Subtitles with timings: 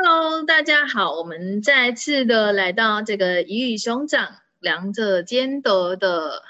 [0.00, 6.44] Hello，大家好，我们再次的来到这个鱼与熊掌两者兼得的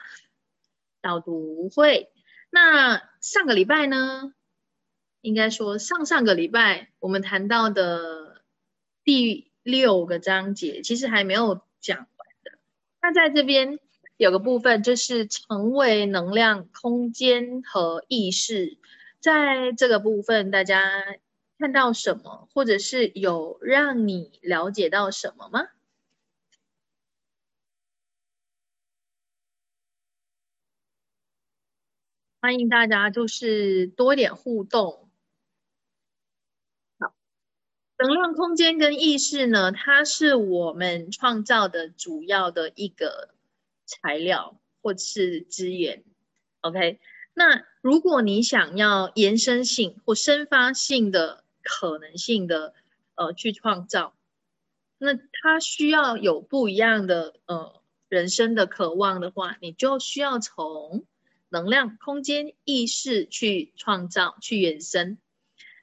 [1.01, 2.11] 导读会。
[2.50, 4.34] 那上个礼拜呢，
[5.22, 8.43] 应该说上上个礼拜我们谈到的
[9.03, 12.59] 第六个章节，其实还没有讲完的。
[13.01, 13.79] 那在这边
[14.19, 18.77] 有个部分就是成为能量、空间和意识，
[19.21, 20.83] 在这个部分大家。
[21.59, 25.66] 看到什么，或者是有让你了解到什么吗？
[32.41, 35.10] 欢迎大家，就是多一点互动。
[37.00, 37.12] 好，
[37.98, 43.34] 能量空间跟意识呢，它是我们创造的主要的一个
[43.84, 46.05] 材料或是资源。
[46.61, 47.00] OK，
[47.34, 51.45] 那如果你想要延伸性或生发性的。
[51.68, 52.72] 可能性的
[53.14, 54.14] 呃去创造，
[54.97, 61.05] 那他需要有不一样的呃人生的渴望的话，你就需要从
[61.50, 65.19] 能量、空间、意识去创造、去延伸。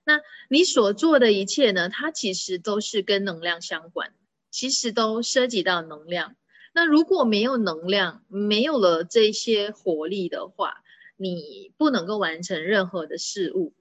[0.04, 4.14] 那你所做的一切呢，它其实都是跟能量相关，
[4.50, 6.36] 其实都涉及到能量。
[6.74, 10.84] 那如果没有能量，没有了这些活力的话，
[11.16, 13.74] 你不能够完成任何的事物。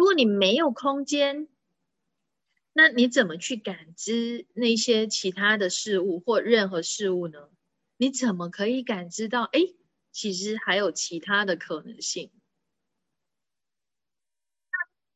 [0.00, 1.46] 如果你没有空间，
[2.72, 7.50] 那你怎么去感知那些其他的事物或任何事物呢？
[7.98, 9.42] 你怎么可以感知到？
[9.42, 9.60] 哎，
[10.10, 12.30] 其实还有其他的可能性。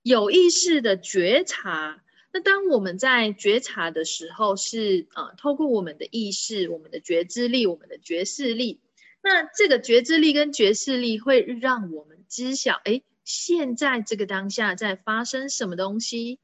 [0.02, 8.82] 有意识的觉察，那当我们在觉察的时候，是啊，透过我们的意识、我们的觉知力、我们的觉视力。
[9.22, 13.02] 那这个觉知力跟觉视力会让我们知晓，哎。
[13.24, 16.38] 现在这个当下在发生什么东西？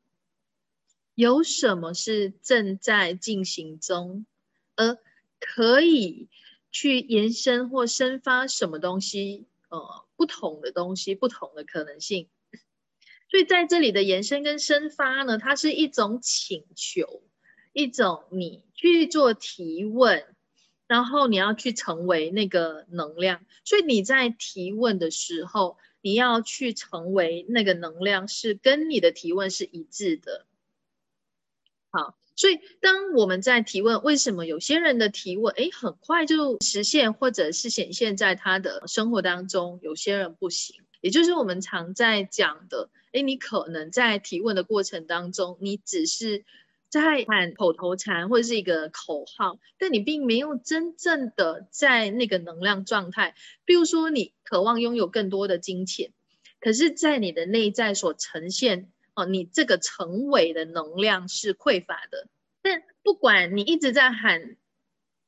[1.15, 4.25] 有什么是正在进行中，
[4.77, 4.97] 而
[5.39, 6.31] 可以
[6.71, 9.47] 去延伸或生发什么东西？
[9.69, 12.31] 呃，不同的东西，不同的可能性。
[13.29, 17.23] 所以在这里的延伸跟生发呢，它是一种请求，
[17.75, 20.25] 一种你去做提问，
[20.87, 23.45] 然后你要去成为那个能量。
[23.65, 25.77] 所以你在提问的时候。
[26.03, 30.47] 你要去成为那个能量，是跟你的提问是一致的。
[31.91, 40.83] 好，所以当我们在提问，为什么有些人的提问，诶很快就实现，或者是显现在他的生活当中，有些人不行。
[41.01, 46.45] 也就是我们常在讲的，诶你可能在提问的过程当中，你只是。
[46.91, 53.37] 在喊口头禅或者是一个口号，但你并没有真正的在那个能量状态。
[53.65, 56.11] 比如说，你渴望拥有更多的金钱，
[56.61, 62.27] 可是，在你的内在所呈现哦，你这个成为的能量是匮乏的。
[62.61, 64.57] 但不管你一直在喊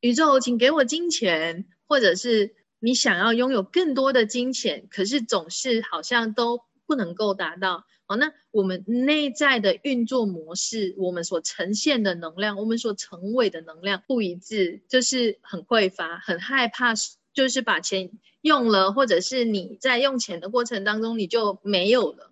[0.00, 8.16] 宇宙，请给我金钱，或者是你想要拥有更多的金钱，可是总是好像都不能够达到好。
[8.16, 16.92] 那我们内在的运作模式，我们所呈现的能量，我们所成为的能量不一致，就是很匮乏，很害怕，
[17.32, 18.10] 就是把钱
[18.42, 22.30] 用了，或者是你在用钱的过程当中你就没有了，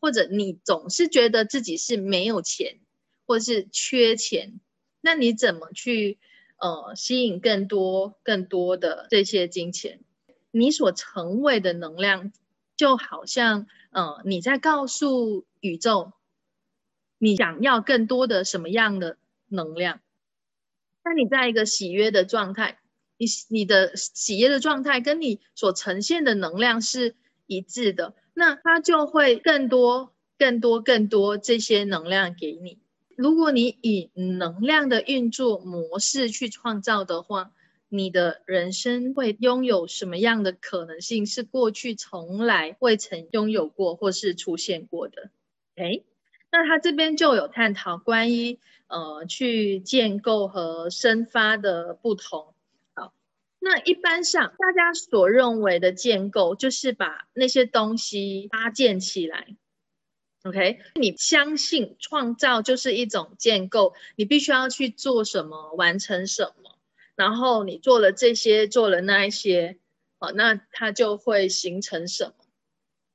[0.00, 2.78] 或者你总是觉得自己是没有钱，
[3.26, 4.58] 或是缺钱，
[5.02, 6.18] 那你怎么去
[6.56, 10.00] 呃吸引更多更多的这些金钱？
[10.50, 12.32] 你所成为的能量。
[12.78, 13.66] 就好像，
[13.98, 16.12] 嗯，你在告诉宇宙，
[17.18, 19.98] 你想要更多的什么样的能量？
[21.02, 22.78] 那你在一个喜悦的状态，
[23.16, 27.16] 你你的喜悦的状态跟你所呈现的能量是
[27.48, 32.78] 一致的，那它就会更多、更多、更多这些能量给你。
[33.16, 37.50] 如果你以能量的运作模式去创造的话，
[37.88, 41.26] 你的人生会拥有什么样的可能性？
[41.26, 45.30] 是过去从来未曾拥有过或是出现过的。
[45.76, 46.04] 诶，
[46.50, 48.58] 那他这边就有探讨关于
[48.88, 52.54] 呃去建构和生发的不同。
[52.94, 53.14] 好，
[53.58, 59.56] 那一般上大家所认为的建构，就是把那些东西搭建起来。
[60.44, 66.77] OK，你相信创造就是一种建构，你必须要去做什么，完成什么。
[67.18, 69.76] 然后你做了这些，做了那一些，
[70.20, 72.34] 好，那它就会形成什么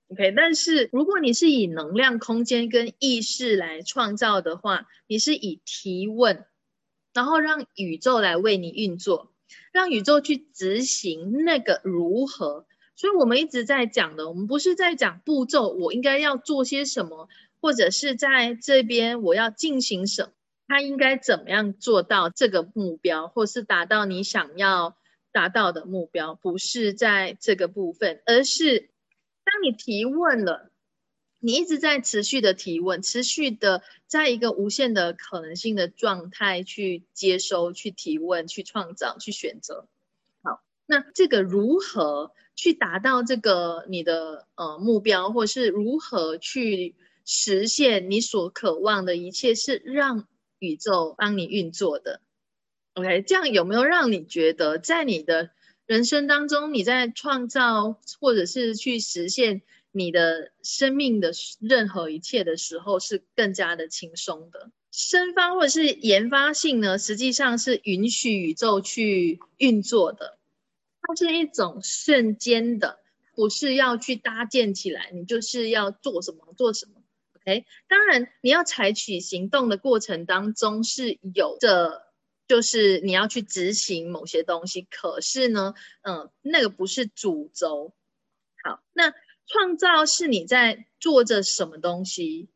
[0.10, 6.46] ？OK，但是如果你是以能量、空间跟意识来创造的话，你是以提问，
[7.14, 9.32] 然后让宇宙来为你运作，
[9.72, 12.66] 让宇宙去执行那个如何。
[12.98, 17.30] 所以我们一直在讲的，我们不是在讲步骤，我应该要做些什么，
[17.62, 20.32] 或者是在这边我要进行什么，
[20.74, 24.98] 他应该怎么样做到这个目标，或是达到你想要
[25.32, 28.90] 达到的目标，不是在这个部分，而是
[29.44, 30.72] 当你提问了。
[31.38, 39.88] 你一直在持续的提问，持续的在一个无限的可能性的状态去接收、去提问、去创造、去选择。
[40.42, 50.28] 好，那这个如何去达到这个你的呃目标，或是如何去实现你所渴望的一切，是让
[50.64, 52.22] 宇宙帮你运作的。
[52.94, 55.52] OK，这样有没有让你觉得在你的
[55.86, 59.62] 人生当中，你在创造或者是去实现？
[59.96, 70.40] 你的生命的任何一切的时候是更加的轻松的，生发或者是研发性呢，实际上是允许宇宙去运作的，
[71.00, 73.02] 它是一种瞬间的，
[73.36, 77.03] 不是要去搭建起来，你就是要做什么做什么。
[77.46, 82.04] OK，当然你要采取行动的过程当中是有着，
[82.48, 87.94] 就是你要去执行某些东西，可是呢，嗯，那个不是主轴。
[88.64, 89.14] 好，那。
[89.46, 92.48] 创造是你在做着什么东西？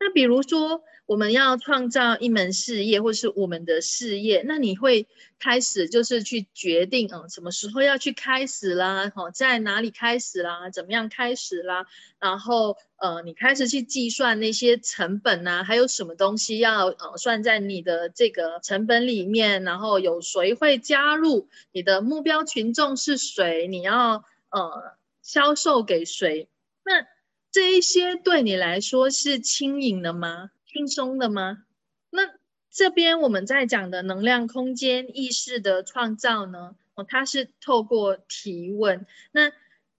[0.00, 5.06] 那比如说，我们要创造一门事业，或是我们的事业，那你会
[5.38, 9.12] 开始就是去决定，嗯，什么时候要去开始啦？
[9.14, 10.70] 哦，在哪里开始啦？
[10.70, 11.86] 怎么样开始啦？
[12.18, 19.62] 然后，呃，你开始去计算那些成本啊，还有什么东西要呃算在你的这个成本里面？
[19.64, 21.48] 然后有谁会加入？
[21.72, 23.66] 你的目标群众是谁？
[23.66, 24.98] 你要呃。
[25.22, 26.48] 销售给谁？
[26.82, 27.06] 那
[27.52, 30.50] 这一些对你来说是轻盈的吗？
[30.66, 31.64] 轻松的吗？
[32.10, 32.22] 那
[32.70, 36.76] 这边我们在讲的能量空间意识的创造呢？
[36.94, 39.06] 哦，它是透过提问。
[39.32, 39.50] 那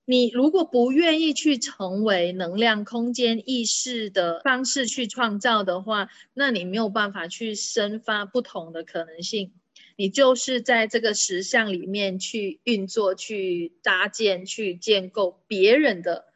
[0.05, 9.53] 你如果不愿意去成为能量空间意识的方式去创造的话，那你没有办法去生发不同的可能性。
[9.97, 16.30] 你就是在这个实相里面去运作、去搭建、去建构别人的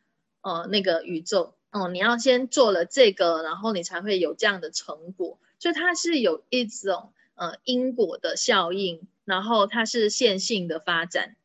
[0.45, 1.89] 呃那个宇宙哦。
[1.89, 5.39] 你要先做了这个，然后你才会有这样的成果。
[5.59, 11.35] 所以它是有一种呃因果的效应，然后它是线性的发展。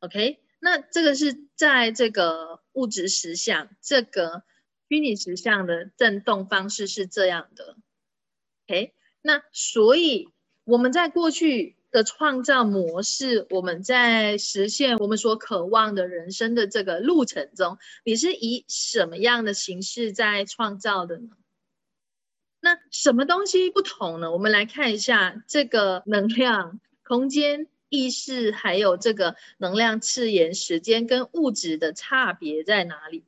[0.00, 4.42] OK，那这个是在这个物质实相、这个
[4.88, 7.76] 虚拟实相的振动方式是这样的。
[8.66, 10.30] OK，那所以。
[10.64, 21.30] 我们在过去的创造模式，我们在实现我们所渴望的人生的这个路程中，你是以什么样的形式在创造的呢？
[22.60, 24.30] 那什么东西不同呢？
[24.30, 33.24] 我们来看一下这个能量、空间、意识，还有这个能量、次元、时间跟物质的差别在哪里？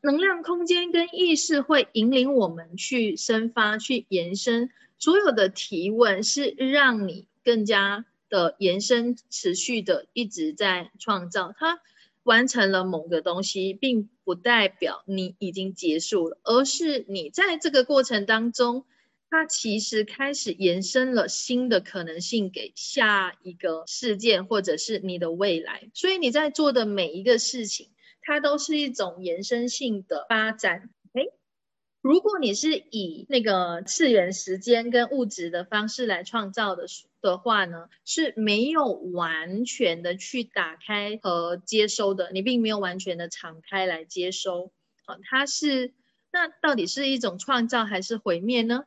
[0.00, 4.70] 能量、空间跟意识会引领我们去生发、去延伸。
[4.98, 11.54] 所有的提问是让你更加的延伸、持续的一直在创造。
[11.58, 11.80] 它
[12.22, 18.84] 完成了某个东西，并不代表你已经结束了，而是你在这个过程当中，
[19.30, 25.88] 它其实开始延伸了新的可能性给下一个事件，或者是你的未来。
[25.94, 27.88] 所以你在做的每一个事情，
[28.20, 30.90] 它都是一种延伸性的发展。
[32.00, 36.86] 如果你是以那个次元时间跟物质的方式来创造的
[37.20, 44.70] 的话呢，是没有完全的去打开和接收的，你并没有完全的敞开来接收。
[45.04, 45.92] 好，它是
[46.30, 48.84] 那到底是一种创造还是毁灭呢？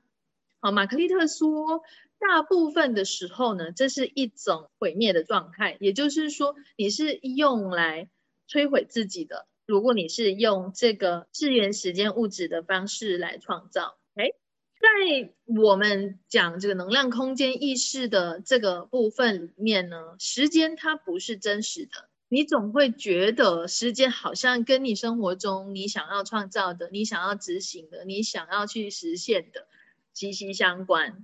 [0.62, 1.82] 好，马克利特说，
[2.18, 8.10] 大部分的时候呢，这是一种毁灭的状态，也就是说，你是用来
[8.48, 9.48] 摧毁自己的。
[9.72, 14.34] 如果你是用这个资源、时间、物质的方式来创造，哎，
[14.82, 22.10] 在我们讲这个能量、空间、意识的这个部分里面呢，时间它不是真实的。
[22.28, 29.68] 你总会觉得时间好像跟你生活中你想要创造的、你想要执行的、你想要去实现的
[30.14, 31.24] 息息相关。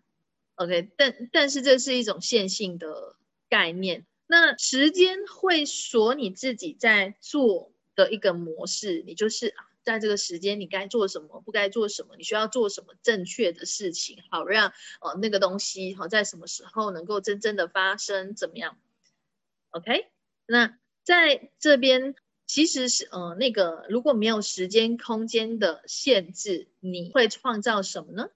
[0.56, 3.18] OK，但但是这是一种线性的
[3.50, 4.06] 概念。
[4.26, 7.74] 那时间会锁你自己在做。
[7.98, 18.78] 的一个模式，你就是在这个时间，你该做什么，不该做什么，你需要做什么正确的事情，好让呃那个东西好在什么时候能够真正的发生，怎么样
[19.72, 20.08] ？OK，
[20.46, 28.30] 那在这边其实是呃那个如果没有时间空间的限制，你会创造什么呢？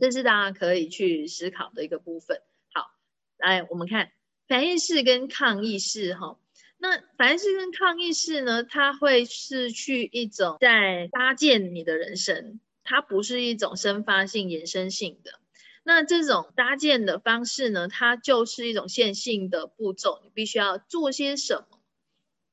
[0.00, 2.42] 这是大家可以去思考的一个部分。
[2.72, 2.90] 好，
[3.36, 4.10] 来我们看
[4.48, 6.40] 反应式跟抗议式哈。
[6.84, 15.40] 那凡是跟抗意识呢，它会是去一种在搭建你的人生，它不是一种生发性、延伸性的。
[15.82, 21.78] 那这种搭建的方式呢，它就是一种线性的步骤，你必须要做些什么，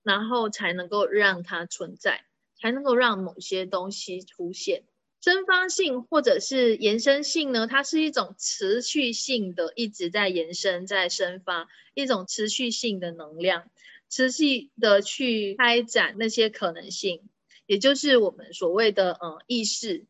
[0.01, 2.23] 然后才能够让它存在，
[2.57, 4.83] 才能够让某些东西出现。
[5.19, 7.67] 生发性或者是延伸性呢？
[7.67, 13.69] 它是一种持续性的，一直在延伸、在生发，一种持续性的能量，
[14.11, 17.21] 持续的去开展那些可能性，
[17.65, 20.05] 也就是我们所谓的嗯意识。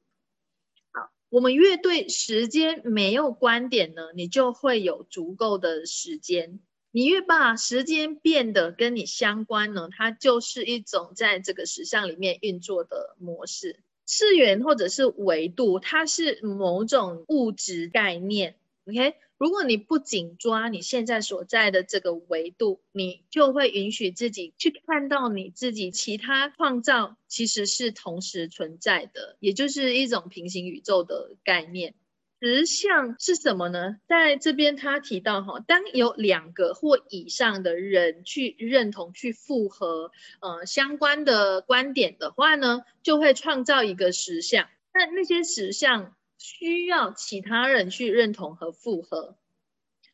[0.91, 6.59] 好，我们越对时间没有观点呢，你就会有足够的时间。
[6.93, 13.79] 你越把时间变得跟你相关呢，它就是一种在这个实相里面运作的模式。
[14.05, 18.57] 次元或者是维度，它是某种物质概念。
[18.85, 31.95] OK，如果你不紧抓你现在所在的这个维度，你就会允许自己去看到你自己其他创造其实是同时存在的，也就是一种平行宇宙的概念。
[32.39, 33.97] 实相是什么呢？
[34.07, 44.69] 在这边他提到哈，当有两个或以上的人去认同、去复合呃相关的观点的话呢，就会创造一个实相。
[44.93, 49.35] 那那些实相需要其他人去认同和复合。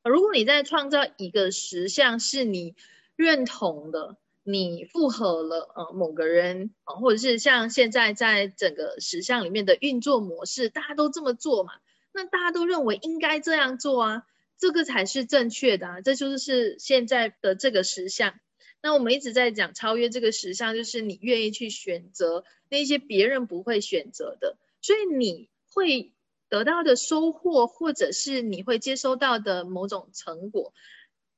[0.04, 2.76] 如果你在创造一个实相是你
[3.16, 11.74] 认同的，你复合了呃某个人啊，或者是像现在在整个实相里面的运作模式，大家都这么做嘛？
[12.12, 18.38] 那大家都认为应该这样做啊，这个才是正确的啊，这就是现在的这个实相。
[18.82, 26.14] 那我们一直在讲超越这个实相，就是你愿意去选择那些别人不会选择的，所以你会
[26.50, 30.74] 得到的收获，或者是你会接收到的某种成果，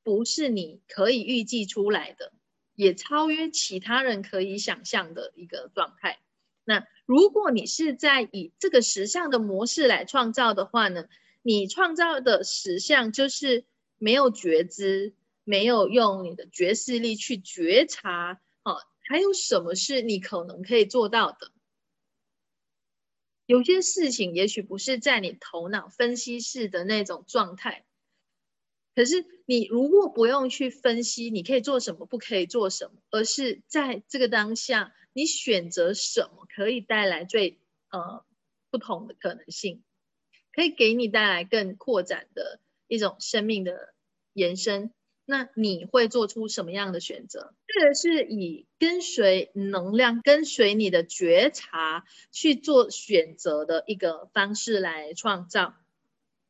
[0.03, 2.31] 不是你可以预计出来的，
[2.75, 6.19] 也超越其他人可以想象的一个状态。
[6.63, 11.05] 那如果你是在以这个实相的模式来创造的话呢，
[11.41, 13.65] 你创造的实相就是
[13.97, 21.51] 没有觉知，没有用你的觉视力去觉察，哦，还有什么是你可能可以做到的？
[23.49, 27.83] 有些事情也许不是在你头脑分析式的那种状态，
[28.93, 34.93] 可是你如果不用去分析，你可以做什么，不可以做什么，而是在这个当下。
[35.13, 37.57] 你选择什么可以带来最
[37.89, 38.23] 呃
[38.69, 39.83] 不同的可能性，
[40.51, 43.95] 可以给你带来更扩展的一种生命的
[44.33, 44.93] 延伸。
[45.29, 47.53] 那你会做出什么样的选择？
[47.67, 55.75] 这个是以跟随能量、跟随你的觉察去做选择的一个方式来创造。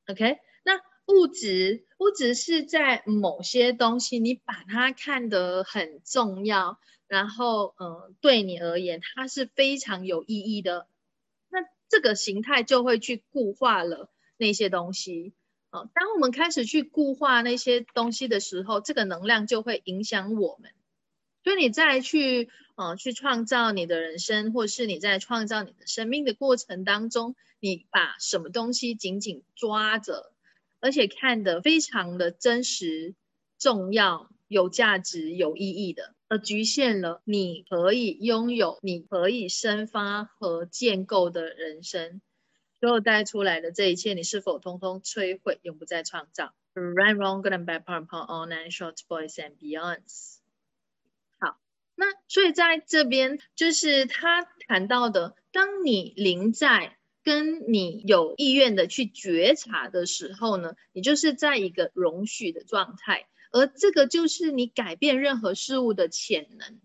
[0.07, 6.79] OK，那物质物质是在某些东西你把它看得很重要。
[7.09, 10.87] 然后，嗯，对你而言，它是非常有意义的。
[11.49, 11.59] 那
[11.89, 15.33] 这个形态就会去固化了那些东西。
[15.71, 20.71] 啊，当我们开始去固化那些东西的时候，这个能量就会影响我们。
[21.43, 30.33] 所以你再去，呃，去创造你的人生，或是你在创造你的生命的过程当中，你把什么东西紧紧抓着，
[30.79, 33.15] 而且看得非常的真实、
[33.57, 36.13] 重要、有价值、有意义的。
[36.27, 42.21] 而局限了你可以拥有、你可以生发和建构的人生，
[42.79, 50.37] 所有带出来的这一切，你是否通通摧毁，永不再创造？Right, wrong, good and bad, part, part, all nine, short, boys and beyonds。
[51.39, 51.59] 好，
[51.95, 63.27] 那所以在这边就是他谈到的，当你临在跟你有意愿的去觉察的时候呢，你就是在一个容许的状态。
[63.51, 66.79] 而这个就是你改变任何事物的潜能，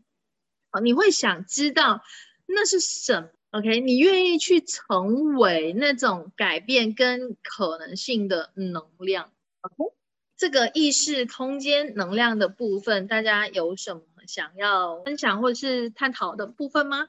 [0.71, 2.03] 好，你会想知道
[2.47, 9.30] 那是什？OK，你愿意去成为那种改变跟可能性的能量
[9.61, 9.94] ？OK，
[10.37, 17.06] 这个意识空间能量的部分，大家有什么想要分享或是探讨的部分吗？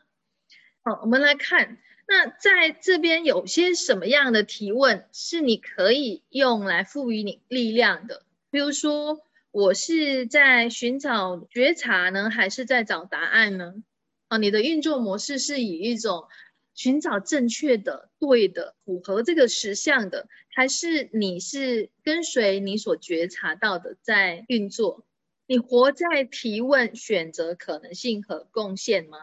[0.83, 8.23] 好，我们来看，那在这边有些什么样的提问是你可以用来赋予你力量的？
[8.51, 9.21] 比如说。
[9.55, 13.73] 我是在寻找觉察呢，还是在找答案呢？
[14.27, 16.25] 啊，你的运作模式是以一种
[16.73, 25.05] 寻找正确的、对的、符合这个实相的，还是你是跟随你所觉察到的在运作？
[25.47, 29.17] 你活在提问、选择可能性和贡献吗？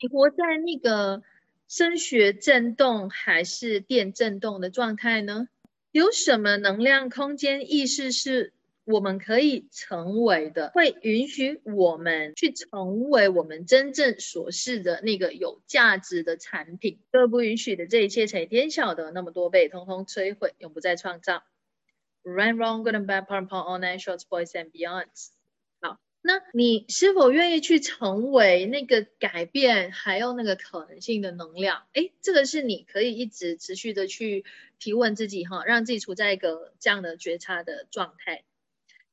[0.00, 1.22] 你活在那个
[1.68, 5.48] 声学振动还是电振动的状态呢？
[5.92, 8.52] 有什么能量、空间、意识是？
[8.90, 16.98] 我们可以成为的，会允许我们去成为我们真正所是的那个有价值的产品。
[17.12, 21.42] 这不允许的这一切，乘以天晓得那么多倍，通通摧毁，永不再创造。
[22.24, 25.28] Right, wrong, good and bad, part and part, all nine shorts, boys and beyonds。
[25.82, 31.84] 好，那你是否愿意去成为那个改变还有那个可能性的能量？
[31.92, 34.46] 诶，这个是你可以一直持续的去
[34.78, 38.44] 提问自己哈，让自己处在一个这样的觉察的状态。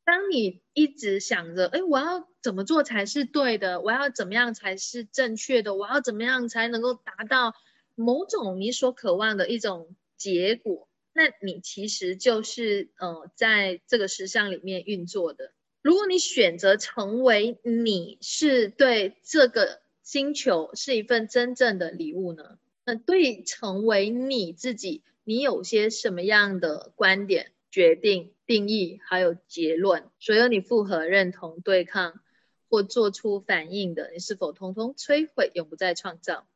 [0.06, 3.82] 当你一直想着，诶，我要怎么做才是对的？
[3.82, 5.74] 我要怎么样才是正确的？
[5.76, 7.54] 我要怎么样才能够达到
[7.96, 10.88] 某种你所渴望的一种结果？
[11.12, 15.54] 那你其实就是呃，在这个实相里面运作的。
[15.82, 22.60] 如果你选择成为你是对这个星球是一份真正的礼物呢？
[22.86, 30.05] 那对成为你自己，你有些什么样的观点、决定、定义还有结论？
[30.17, 32.22] 所有你复合、认同、对抗
[32.70, 36.48] 或做出反应的，你是否通通摧毁，永不再创造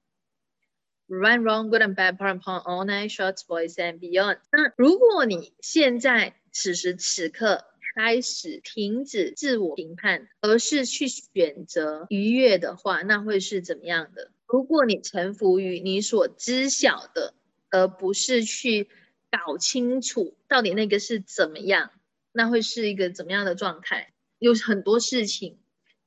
[1.10, 4.38] ？Right, wrong, good and bad, part and part, all night, shorts, boys and beyond。
[4.50, 7.66] 那如果你现在此时此刻
[7.98, 14.32] 开始停止自我评判，而是去选择愉悦的话，那会是怎么样的？
[14.48, 17.34] 如果你臣服于你所知晓的，
[17.72, 18.88] 而不是去
[19.32, 21.92] 搞清楚到底那个是怎么样，
[22.32, 24.14] 那会是一个怎么样的状态？
[24.38, 25.58] 有很多事情。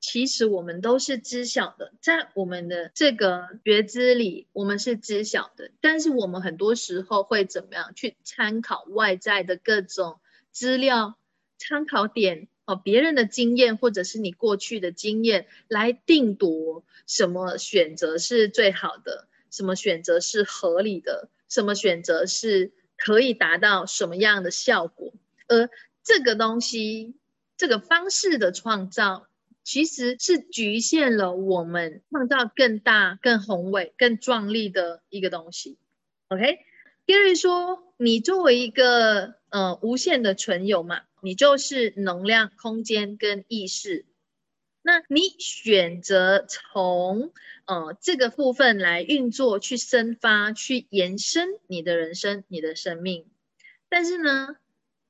[0.05, 5.71] 其实我们都是知晓的，在我们的这个觉知里，我们是知晓的。
[5.81, 10.19] 但是我们很多时候会怎么样去参考外在的各种
[10.51, 11.17] 资料、
[11.57, 22.73] 参考点哦，别人的经验或者是你过去的经验来定夺什么选择是最好的，什么选择是合理的，什么选择是
[23.05, 25.13] 可以达到什么样的效果。
[25.49, 25.69] 而
[26.03, 27.17] 这个东西，
[27.57, 29.27] 这个方式的创造。
[29.65, 35.79] 其实是局限了我们创造更大、更宏伟、更壮丽的一个东西。
[36.27, 44.05] OK，Gary 说，你作为一个呃无限的存有嘛，你就是能量、空间跟意识。
[44.83, 47.33] 那你选择从
[47.65, 53.27] 呃这个部分来运作、去生发、去延伸你的人生、你的生命。
[53.89, 54.57] 但是呢，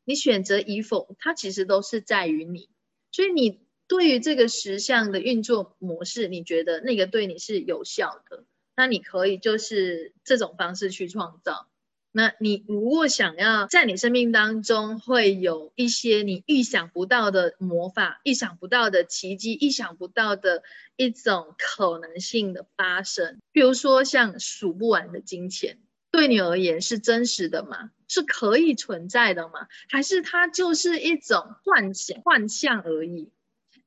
[0.05, 2.69] 你选择与否，它其实都是在于你。
[3.11, 3.61] 所以你。
[3.89, 8.47] 对于这个实相的运作模式，你觉得那个对你是有效的？
[8.75, 11.69] 那你可以就是这种方式去创造。
[12.15, 20.63] 那你如果想要在你生命当中会有一些你意想不到的魔法、意想不到的奇迹、意想不到的
[20.97, 25.79] 一种可能性的发生，比如说像数不完的金钱，
[26.11, 27.91] 对你而言是真实的吗？
[28.09, 29.67] 是可以存在的吗？
[29.89, 33.31] 还是它就是一种幻想、幻象而已？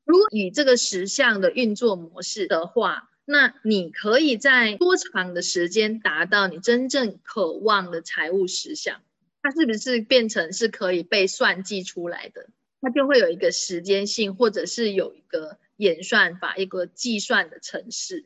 [0.04, 9.02] 如果以这个实相的运作模式的话，那你可以在多长的时间达到你真正渴望的财务实相？
[9.42, 12.50] 它是不是变成是可以被算计出来的？
[12.82, 18.26] 它就会有一个时间性，或者是有一个演算法、一个计算的程式。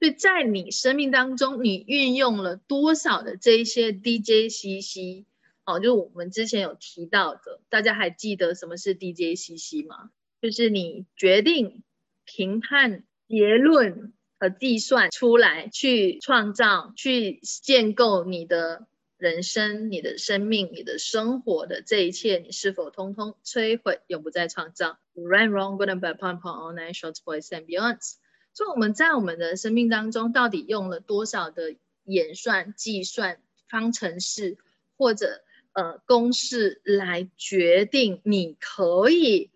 [0.00, 5.24] 所以在你生命当中，你运用了多少的这一些 DJCC？
[5.64, 10.10] 哦，就是我们之前有提到的，大家还记得什么是 DJCC 吗？
[10.40, 11.82] 就是你决定、
[12.24, 18.86] 评判、结论和计算出来，去创造、去建构你的
[19.18, 28.14] 人生、你的生命、你的生活的这一切，你是否通通摧毁，永不再创造？Right, wrong, good and bad, pump, all night, short, boys and beyonds。
[28.54, 34.56] 所以我们在我们的生命当中，到底用了多少的演算、计算、方程式
[34.96, 35.42] 或者
[35.74, 39.50] 呃公式来决定你可以？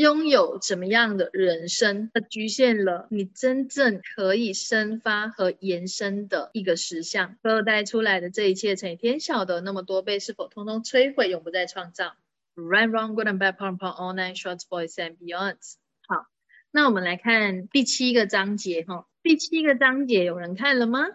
[0.00, 7.36] 拥有怎么样的人生，它局限了你真正可以生发和延伸的一个实相。
[7.42, 12.16] 所有带出来的这一切乘以天晓得那么多倍，是否通通摧毁，永不再创造
[12.56, 15.74] ？Right, wrong, good and bad, part and part, all nine shorts, boys and beyonds。
[16.08, 16.28] 好，
[16.70, 19.06] 那我们来看第七个章节哈。
[19.22, 21.08] 第七个章节有人看了吗？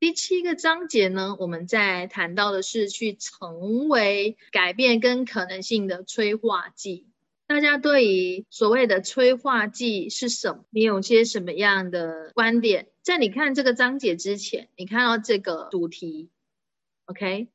[0.00, 7.06] 第七个章节呢，我们在谈到的是去成为改变跟可能性的催化剂。
[7.52, 10.64] 大家对于所谓的催化剂是什么？
[10.70, 12.88] 你有些什么样的观点？
[13.02, 16.30] 在你看这个章节之前，你看到这个主题
[17.04, 17.48] ，OK？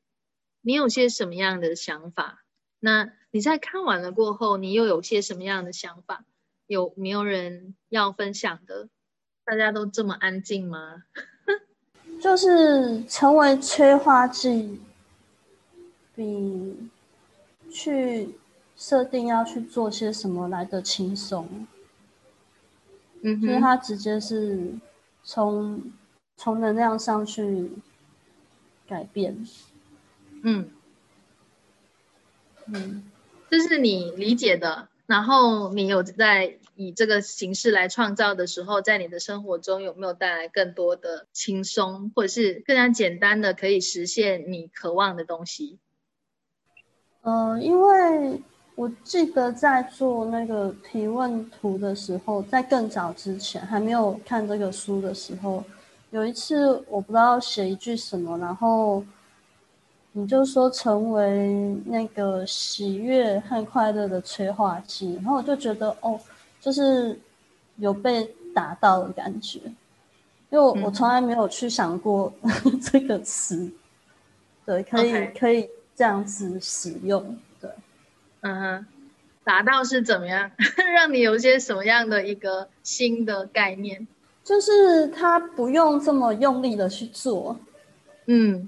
[0.62, 2.44] 你有些什么样的想法？
[2.80, 6.26] 那你在看完了过后，你又有些什么样的想法？
[6.68, 8.90] 有没有人要分享的？
[9.46, 11.06] 大家都这么安静吗？
[12.22, 14.80] 就是成为催化剂，
[16.16, 16.78] 比
[17.72, 18.30] 去。
[18.78, 21.68] 设定要去做些什么来的轻松。
[23.22, 24.76] 嗯就是哼，它直接是
[25.24, 25.92] 从
[26.38, 27.72] 从能量上去
[28.88, 29.46] 改变。
[30.44, 30.70] 嗯，
[32.68, 33.04] 嗯，
[33.50, 45.80] 这是你理解的，然后你有在以这个形式来创造的时候，在你的生活中有没有带来更多的轻松，或者是更加简单的可以实现你渴望的东西？
[47.22, 48.44] 呃，因为
[48.78, 55.64] 我记得在做那个提问图的时候，在更早之前还没有看这个书的时候，
[56.12, 59.04] 有一次我不知道写一句什么，然后
[60.12, 66.20] 你就说成为那个喜悦和快乐的催化剂，然后我就觉得哦，
[66.62, 67.20] 就是
[67.78, 69.60] 有被打到的感觉，
[70.52, 72.32] 因为我从来没有去想过
[72.92, 73.72] 这个词，
[74.64, 77.47] 对，可以可以这样子使用，对。
[78.42, 78.86] 嗯哼，
[79.44, 80.52] 达到是怎么样，
[80.96, 84.08] 让你有一些什么样的一个新的概念？
[84.44, 87.58] 就是他不用这么用力的去做，
[88.28, 88.68] 嗯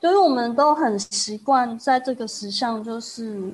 [0.00, 3.52] 就是我们都很习惯在这个时相，就是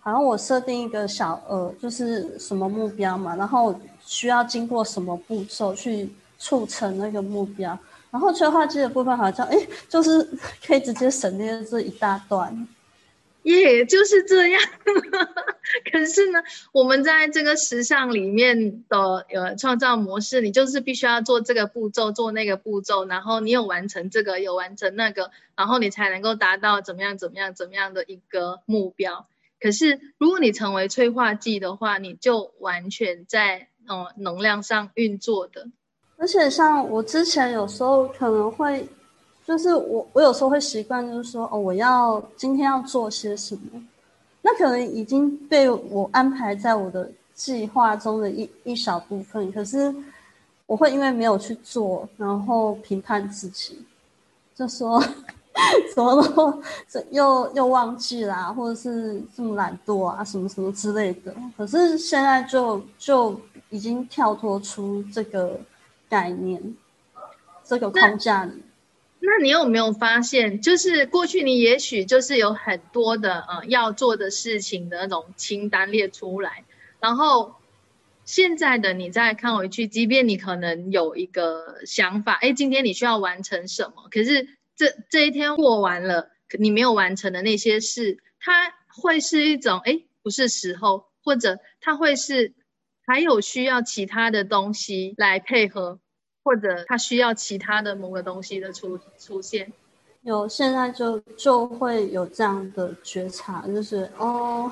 [0.00, 7.78] 好像我设定一个小呃，就是什么目标嘛，然后需要经过什么步骤去促成那个目标，
[8.10, 9.56] 然后催化剂的部分好像哎，
[9.88, 10.28] 就是
[10.66, 12.66] 可以直接省略这一大段。
[13.42, 14.60] 也就是这样。
[15.90, 16.40] 可是呢，
[16.72, 18.98] 我们在这个时尚里面的
[19.34, 29.26] 呃创造模式，你就是必须要做这个步骤，做那个步骤，然后你有完成这个，有完成那个，然后你才能够达到怎么样怎么样怎么样的一个目标。
[29.60, 35.68] 可是如果你成为催化剂的话，你就完全在呃能量上运作的。
[36.16, 38.86] 而且像我之前有时候可能会，
[39.44, 43.82] 就是我我有时候会习惯，就是说哦，我要今天要做些什么，
[44.40, 49.92] 那可能已经被我安排在我的计划中的一一小部分，可是
[50.66, 53.84] 我会因为没有去做，然后评判自己，
[54.54, 55.02] 就说
[55.94, 61.34] 怎么都这又又忘记啦、或者是这么懒惰啊，什么什么之类的。
[61.56, 63.38] 可是现在就就
[63.70, 65.58] 已经跳脱出这个
[66.08, 66.62] 概念，
[67.64, 68.62] 这个框架里。
[69.24, 76.64] 那你有没有发现，就是过去你也许就是有很多的呃要做的事情的那种清单列出来，
[76.98, 77.54] 然后
[78.24, 92.54] 现在的你再看回去，即便你可能有一个想法，哎，今天你需要完成什么，可是这这一天过完了，你没有完成的那些事，它会是一种哎不是时候，或者它会是
[93.06, 96.00] 还有需要其他的东西来配合。
[96.44, 99.72] 或者他需要其他的某个东西的出出现，
[100.22, 104.70] 有现在就就会有这样的觉察，就是哦，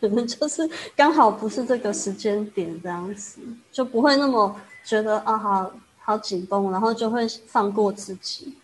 [0.00, 8.54] 可能就是刚好不是这个时间点这样子，就不会那么觉得啊好好紧绷，然后就会放过自己。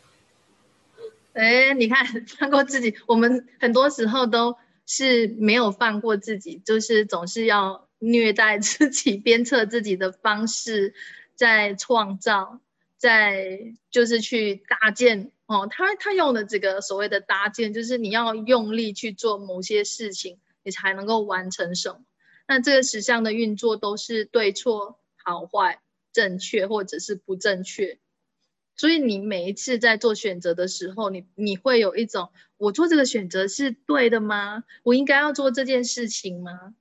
[1.34, 2.06] 哎，你看
[2.38, 10.94] 放过自己，我们很多时候都是没有放过自己，就是总是要虐待自己、 鞭策自己的方式。
[11.34, 12.60] 在创造，
[12.96, 22.00] 在就是去搭建哦，他他用的这个所谓的搭建，就是你要用力去做某些事情，你才能够完成什么。
[22.46, 25.80] 那这个实相的运作都是对错、好坏、
[26.12, 27.98] 正确或者是不正确。
[28.76, 34.64] 所以你每一次在做选择的时候，你你会有一种，我做这个选择是对的吗？
[34.82, 36.74] 我应该要做这件事情吗？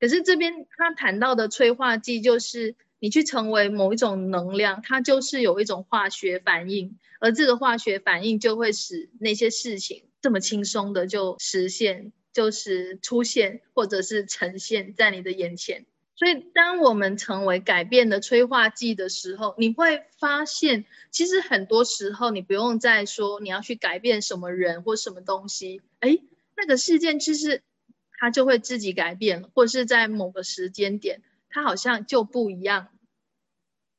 [0.00, 2.74] 可是这边他谈到的催化剂就是。
[3.02, 15.84] 你去成为某一种能量，它就是有一种化学反应，而这个化学反应就会使那些事情这么轻松的就实现，就是出现或者是呈现在你的眼前。
[16.14, 26.20] 所以，当我们成为改变的催化剂的时候，你会发现，其实很多时候你不用再说你要去改变什么人或什么东西，哎，
[26.56, 27.62] 那个事件其实
[28.20, 31.20] 它就会自己改变，或是在某个时间点。
[31.52, 32.88] 它好像就不一样，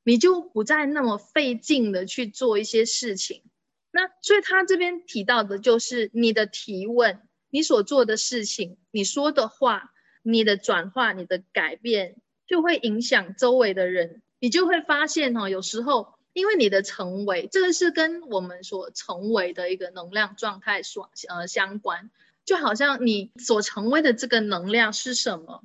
[0.03, 3.43] 你就不再那么费劲的去做一些事情。
[3.91, 12.15] 那所以他这边提到的就是你的提问，你所做的事情，你说的话，你的转化，你的改变，
[12.47, 14.23] 就会影响周围的人。
[14.39, 22.09] 你就会发现哈、哦，有时候因为你的成为，这个是跟我们所成为的一个能量状态所呃相关，
[22.43, 25.63] 就好像你所成为的这个能量是什么。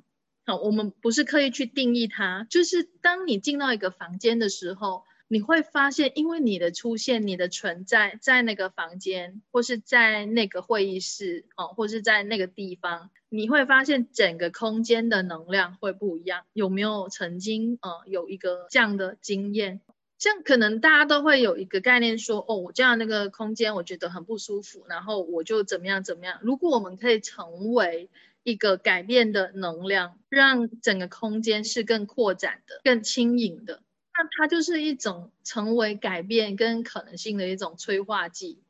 [0.57, 16.45] 我们不是刻意去定义它，就是当你进到一个房间的时候，你会发现，因为你的出现、你的存在在那个房间，或是在那个会议室哦，或是在那个地方，你会发现整个空间的能量会不一样。
[16.53, 19.81] 有没有曾经呃有一个这样的经验？
[20.17, 26.39] 像可能大家都会有一个概念说，哦，我这样那个空间我觉得很不舒服，然后我就怎么样怎么样。
[26.41, 28.09] 如果我们可以成为
[28.43, 33.81] 一个改变的能量，让整个空间是更扩展的、更轻盈的。
[34.17, 38.61] 那它就是一种成为改变跟可能性的一种催化剂，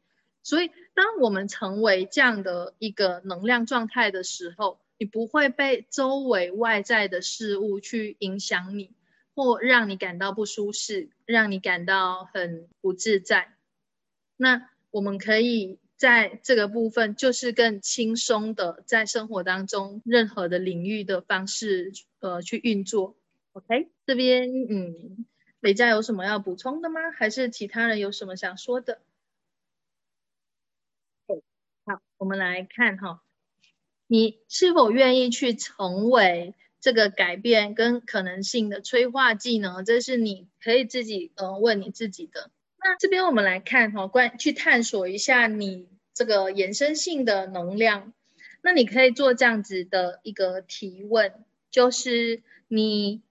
[0.44, 8.92] 所以当我们成为这样的一个能量状态的时候，你不会被周围外在的事物去影响你，
[9.34, 13.56] 或让你感到不舒适，让你感到很不自在。
[14.38, 23.16] 那我们可以在这个部分，就是更轻松的在生活当中任何的领域的方式，呃，去运作。
[23.52, 25.28] OK，这边嗯。
[25.62, 27.12] 雷佳有什么要补充的吗？
[27.12, 29.02] 还是其他人有什么想说的？
[31.84, 33.22] 好，我们来看哈，
[34.08, 39.84] 你是否愿意去成为这个改变跟可能性的催化剂呢？
[39.86, 42.52] 这是你可以自己呃问你自己的。
[42.82, 48.14] 那这边我们来看哈，关去探索一下你这个延伸性的能量。
[48.62, 51.34] 那你可以做这样子的一个提问，
[51.72, 53.22] 就是你。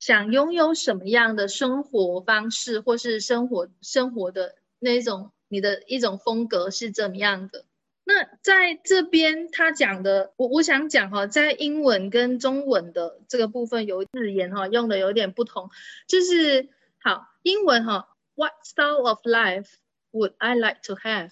[0.00, 7.64] 想拥有什么样的生活方式，或是生活生活的那种你的一种风格是怎么样的？
[8.04, 15.68] 那在这边他讲的，我我想讲哈，在英文跟中文的这个部分有字眼哈用的有点不同，
[16.06, 16.68] 就是
[17.08, 19.76] 好英文哈，What style of life
[20.12, 21.30] would I like to have？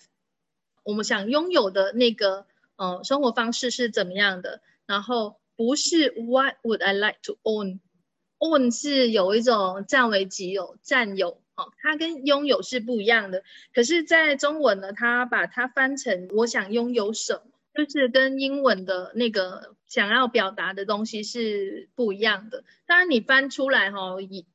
[0.85, 4.63] 我们想拥有的那个呃生活方式是怎么样的？
[4.87, 13.43] 然后不是 What would I like to own？own 是有一种占为己有、占有，哦，它跟拥有是不一样的。
[13.75, 17.43] 可是，在中文呢，它把它翻成我想拥有什么，
[17.75, 22.65] 就是跟英文的那个想要表达的东西是不一样的。
[22.87, 24.47] 当然，你翻出来哈，你你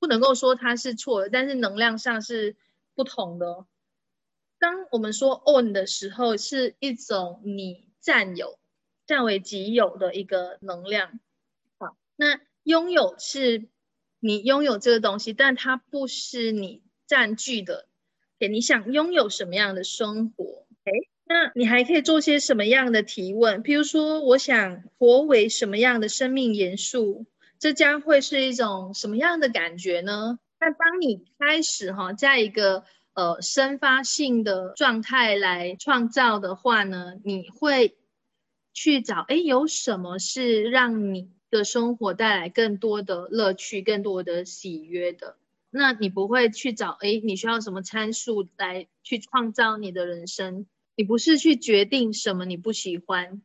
[0.00, 2.56] 不能够说它是错的，但是能量上是
[2.96, 3.66] 不同的。
[4.58, 8.58] 当我们说 on 的时候，是一种你占有、
[9.06, 11.20] 占为己有的一个能量。
[11.78, 12.40] 好，那。
[12.62, 13.68] 拥有是
[14.20, 17.88] 你拥有这个东西，但它不是你占据的。
[18.38, 20.66] 诶，你想拥有什么样的生活？
[20.84, 20.92] 诶，
[21.24, 23.62] 那你还可以做些什么样的提问？
[23.62, 27.24] 譬如说，我想活为什么样的生命元素？
[27.60, 30.40] 这将会是一种什么样的感觉呢？
[30.58, 37.96] 那当你开始哈，在一个呃生发性的状态来创造的话呢，你会
[38.72, 41.30] 去找诶，有什么是让你。
[41.50, 45.36] 的生活带来更多的乐趣，更多的喜悦的，
[45.70, 50.68] 那你不会去找哎，你需要什么参数来去创造你的人生？
[50.94, 53.42] 你不是去决定什么你不喜欢，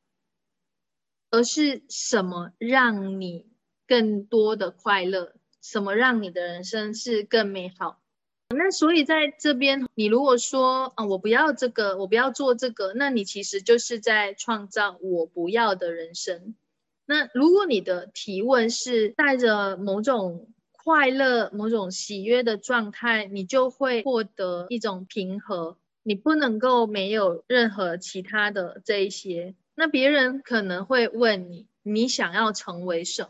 [1.32, 3.47] 而是什么让你
[3.88, 8.02] 更多的快乐，什么让你的人生是更美好？
[8.50, 16.56] 那所以在这边，你如果说啊，我不要这个，我不要做这个，那你其实就是在创造我不要的人生。
[17.08, 25.78] 那如果你的提问是带着某种快乐、某种喜悦的状态，你就会获得一种平和。
[26.04, 29.56] 你不能够没有任何其他的这一些。
[29.74, 33.30] 那别人可能会问你，你想要成为什？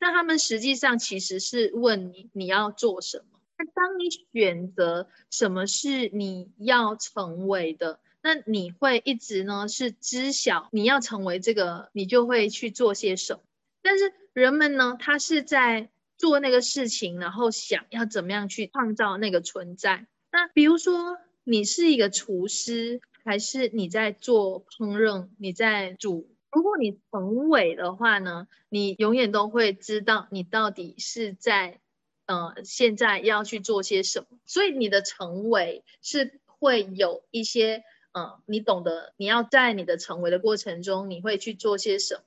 [0.00, 3.40] 那他们实际上其实是问你，你要做什么？
[3.58, 7.98] 那当你选择什么是你要成为的？
[8.20, 13.40] 那你会一直呢是知晓你要成为这个，你就会去做些什么。
[13.82, 20.06] 但是人们呢，他是在做那个事情，然后想要怎么样去创造那个存在。
[20.30, 26.28] 那比如说，你是一个厨师，还是你在做烹饪，你在煮？
[26.52, 31.80] 如果你成为的话呢，你永远都会知道你到底是在
[32.26, 34.38] 呃现在要去做些什么。
[34.44, 37.84] 所以你的成为是会有一些。
[38.10, 42.22] 呃，你懂得你要在你的成为的过程中，你会去做些什么，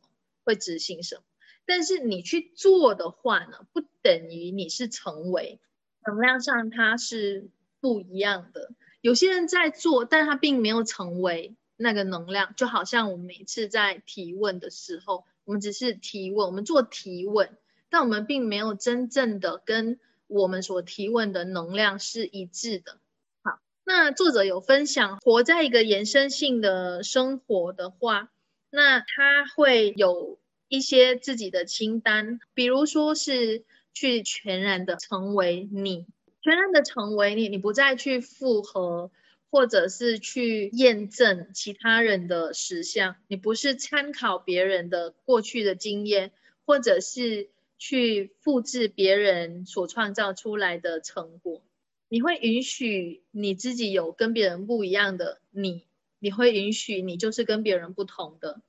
[0.45, 1.23] 会执行什么。
[1.65, 5.59] 但是你去做的话呢，不等于你是成为，
[6.05, 7.49] 能量上它是
[7.81, 8.71] 不一样的。
[9.01, 12.53] 有些人在做，但他并没有成为那个能量。
[12.55, 17.57] 就好像我们每次在提问的时候，我们只是提问，我们做提问，
[17.89, 22.99] 但我们并没有真正的跟我们所提问的能量是一致的。
[23.43, 28.31] 好那作者有分享，活在一个延伸性的生活的话，
[28.69, 30.39] 那他会有
[30.69, 36.05] 一些自己的清单，比如说是去全然的成为你，
[36.41, 39.11] 全然的成为你，你不再去复合，
[39.51, 46.31] 或者是去验证其他人的实相，你不是参考别人的过去的经验，
[46.65, 51.61] 或者是去复制别人所创造出来的成果，
[52.07, 55.85] 你会允许你自己有跟别人不一样的你，
[56.19, 58.61] 你会允许你就是跟别人不同的。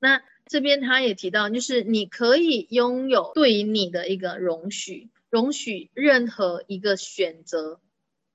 [0.00, 7.80] 那这边他也提到，就是你可以拥有对于你的一个容许，容许任何一个选择，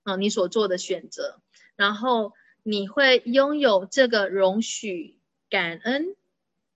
[0.03, 1.41] 啊，你所做的选择，
[1.75, 2.33] 然后
[2.63, 5.17] 你会拥有这个容许、
[5.49, 6.15] 感恩、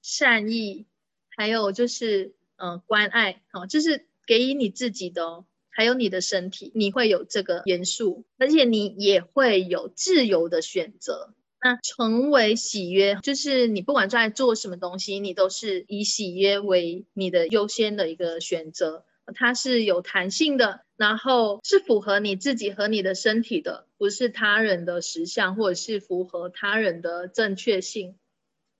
[0.01, 0.85] 善意，
[1.29, 11.33] 还有就是嗯关爱，好，就是给予你自己的哦，还有你的身体，你会有这个元素，而且你也会有自由的选择。
[11.59, 19.05] 那成为喜悦，就是你不管在做什么东西，你都是以喜悦为你的优先的一个选择。
[19.33, 28.17] 它是有弹性的，然后是符合你自己和你的身体的，不是他人的实相，或者是符合他人的正确性。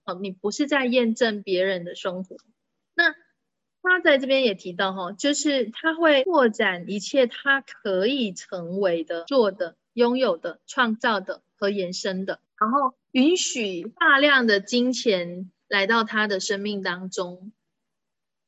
[0.04, 2.38] 哦，你不是在验证别人的生活。
[2.96, 3.14] 那
[3.84, 12.40] 他在这边也提到哈，就是他会扩展一切他可以成为的、做的、拥有的、创造的和延伸的。
[12.60, 17.52] 然后允许大量的金钱来到他的生命当中，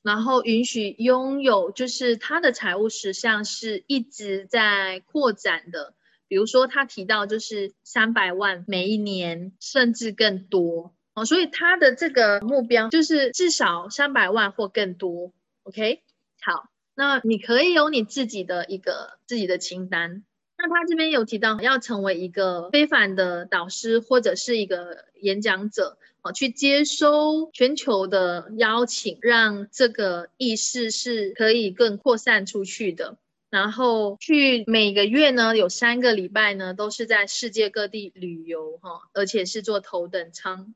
[0.02, 5.94] 然后允许拥有，就是他的财务实相是一直在扩展的。
[6.28, 15.34] 比如说他提到就是三百万每一年，甚至更多哦，所以他的这个目标就是至少三百万或更多。
[15.64, 16.04] OK，
[16.40, 20.24] 好，那你可以有你自己的一个自己的清单。
[20.56, 33.18] 那他这边有提到要成为一个非凡的导师或者是一个演讲者，哦，去接收全球的邀请，让这个意识是可以更扩散出去的。
[33.50, 40.74] 然后去每个月呢有三个礼拜呢都是在世界各地旅游，哈，而且是坐头等舱。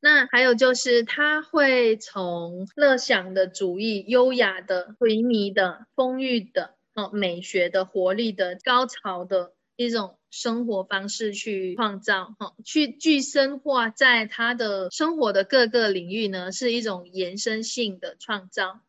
[0.00, 6.74] 那还有就是他会从乐享的主义、优雅的、回迷的、丰裕的。
[6.94, 18.80] 哦，美学的活力的高潮的一种生活方式去创造，哈，去具深化在他的生活的各个领域呢，是一种延伸性的创造。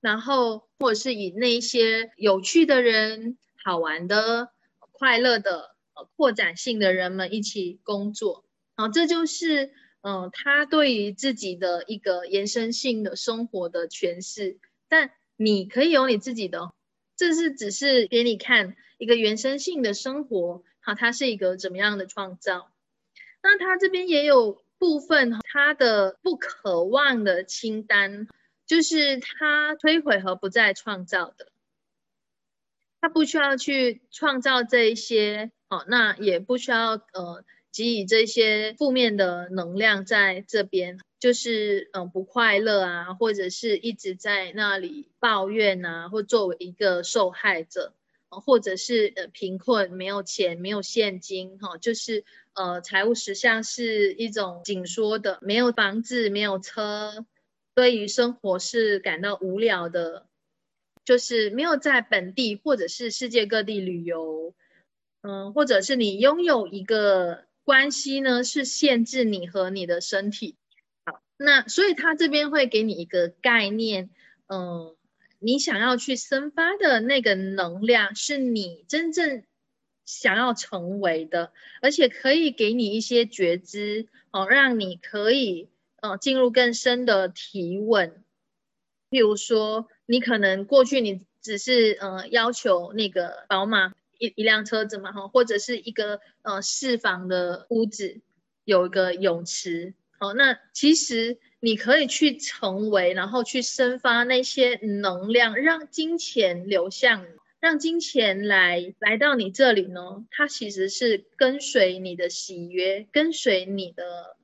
[0.00, 4.50] 然后，或者是以那些有趣的人、好玩的、
[4.90, 5.76] 快乐的、
[6.16, 8.44] 扩展性的人们一起工作，
[8.76, 9.72] 好，这就是
[10.02, 14.58] 嗯，他对于自己的一个延伸性的生活的诠释。
[14.88, 16.72] 但你可以有你自己的。
[17.22, 22.72] 这是只是给你看一个原生性的生活，好，它是一个怎么样的创造？
[23.40, 28.26] 那他这边也有部分他的不渴望的清单，
[28.66, 31.52] 就是他摧毁和不再创造的，
[33.00, 37.44] 他不需要去创造这一些，哦，那也不需要呃。
[37.74, 47.94] 给予这些负面的能量在这边，就是嗯不快乐啊，或者是一直在那里抱怨啊，或作为一个受害者，
[48.28, 57.24] 或者是呃贫困，没有钱，没有现金，哈，就是呃财务实相是一种紧缩的，没有房子，没有车，
[57.72, 60.26] 对于生活是感到无聊的，
[61.04, 64.56] 就是没有在本地或者是世界各地旅游，
[65.20, 67.44] 嗯，或者是你拥有一个。
[67.64, 70.56] 关系呢是限制你和你的身体，
[71.42, 74.10] 那所以他这边会给你一个概念，
[74.48, 74.96] 嗯，
[75.38, 79.42] 你想要去生发的那个能量是你真正
[80.04, 85.68] 想要成为的，而且可以给你一些觉知，哦，让你可以
[86.00, 88.22] 呃进入更深的提问。
[89.10, 93.92] 譬如说，你可能过去你只是呃要求那个宝马。
[94.18, 98.20] 一一辆车子嘛，哈，或者是一个呃四房的屋子，
[98.64, 107.26] 有一个泳池，哦，那其实你可以去成为，然后去生发那些能量，让金钱流向，
[107.58, 110.24] 让金钱来来到你这里呢。
[110.30, 114.36] 它其实是跟随你的喜悦，跟随你的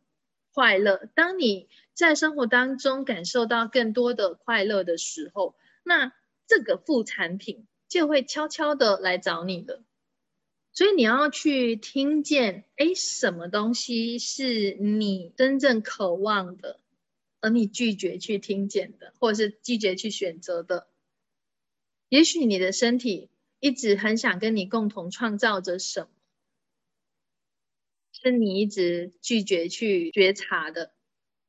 [0.53, 1.09] 快乐。
[1.15, 6.13] 当你在生活当中感受到更多的快乐的时候，那
[6.47, 7.67] 这个副产品。
[7.89, 9.81] 就会悄悄的来找你的，
[10.79, 16.79] 所以你要去听见，哎，什么东西是你真正渴望的，
[17.41, 20.87] 而你拒绝去听见的，或者是拒绝去选择的。
[22.09, 26.11] 也许你的身体一直很想跟你共同创造着什么，
[28.13, 30.93] 是你一直拒绝去觉察的。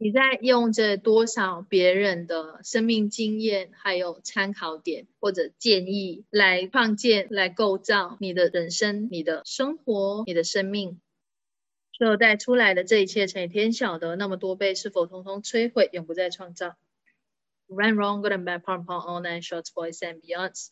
[0.02, 11.02] 你在用着多少别人的生命经验，还有参考点或者建议来创建、来构造你的人生、你的生活、你的生命？
[11.92, 16.78] 所有带出来的这一切，乘以天晓得那么多倍，是否通通摧毁，永不再创造
[17.68, 20.70] ？Run wrong, good and bad, part upon all nine shorts, boys and beyonds。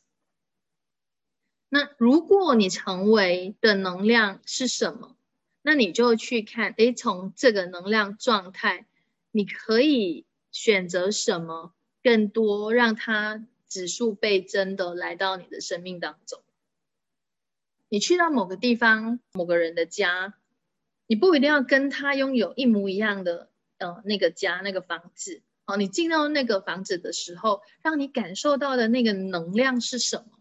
[1.67, 5.17] 那如果你成为的能量是什么？
[5.61, 8.87] 那你就去看，诶，从这个能量状态。
[9.31, 16.41] 你可以选择什么更多，让它指数倍增的来到你的生命当中。
[17.89, 20.33] 你去到某个地方、某个人的家，
[21.05, 25.41] 你不一定要跟他拥有一模一样的呃那个家、那个房子。
[25.65, 30.39] 哦，你进到那个房子的时候，让你感受到的那个能量是什么？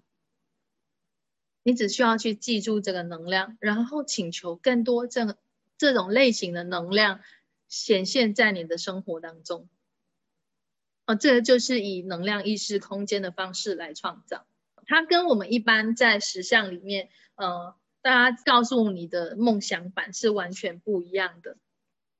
[1.64, 5.36] 你只需要去记住这个能量，然后请求更多这
[5.78, 7.20] 这种类型的能量。
[7.68, 9.68] 显现在你的生活当中，
[11.06, 14.46] 哦，这个就是以能量意识空间的方式来创造。
[14.86, 21.56] 它跟我们一般在实相里面，呃，大家告诉你的梦想版是完全不一样的。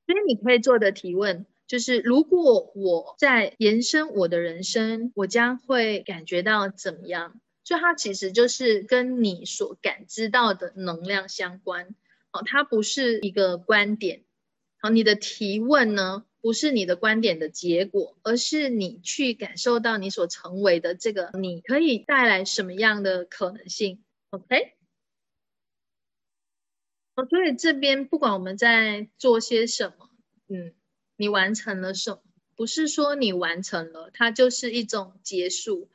[0.07, 7.41] 所以你可以做的提问就是：如果我在延伸我的人生，我将会感觉到怎么样？
[7.65, 11.95] 所以它其实就是跟你所感知到的能量相关。
[12.31, 14.26] 哦，它不是一个观点。
[14.91, 24.73] 你的提问呢，不是你的观点的结果，而是你去感受到你所成为的这个，你可以带来什么样的可能性？OK？
[27.15, 30.11] 哦，所以这边不管我们在做些什么，
[30.49, 30.75] 嗯，
[31.17, 32.23] 你完成了什么，
[32.55, 35.89] 不是说你完成了，它就是一种结束。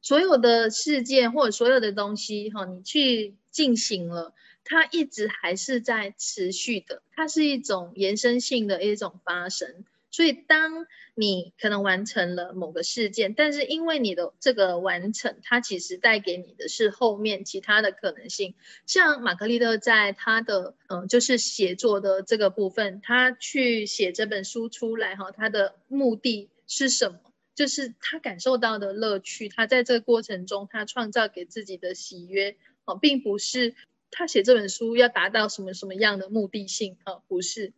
[0.00, 4.32] 所有的事件或者所有的东西，哈，你去进行了。
[4.68, 9.84] 它一直还是在持续的，它是一种延伸性的一种发生。
[10.10, 18.54] 所以，当你可能完成了某个事件，但是因为你的这个完成，它其实带给你的是后面其他的可能性。
[18.86, 27.20] 像玛格丽特在他的嗯，就是写作的这个部分，他去写这本书出来哈，他的目的是什么？
[27.54, 32.56] 就是他感受到的乐趣，他在这个过程中，他创造给自己的喜悦
[32.86, 33.74] 哦，并不是。
[34.10, 37.22] 他写这本书要达到什么什么样的目的性啊？
[37.28, 37.72] 不是，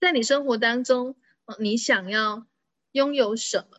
[0.00, 1.16] 在你生活当中，
[1.58, 2.46] 你想要
[2.92, 3.78] 拥有什么？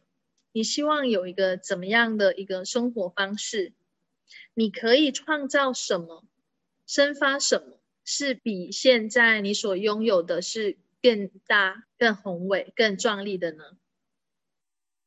[0.51, 3.73] 你希望有一个怎么样的一个生活方式？
[4.53, 6.25] 你可以创造什么？
[6.85, 7.79] 生发什么？
[8.03, 13.63] 是比现在你所拥有的是更大、更宏伟、更壮丽的呢？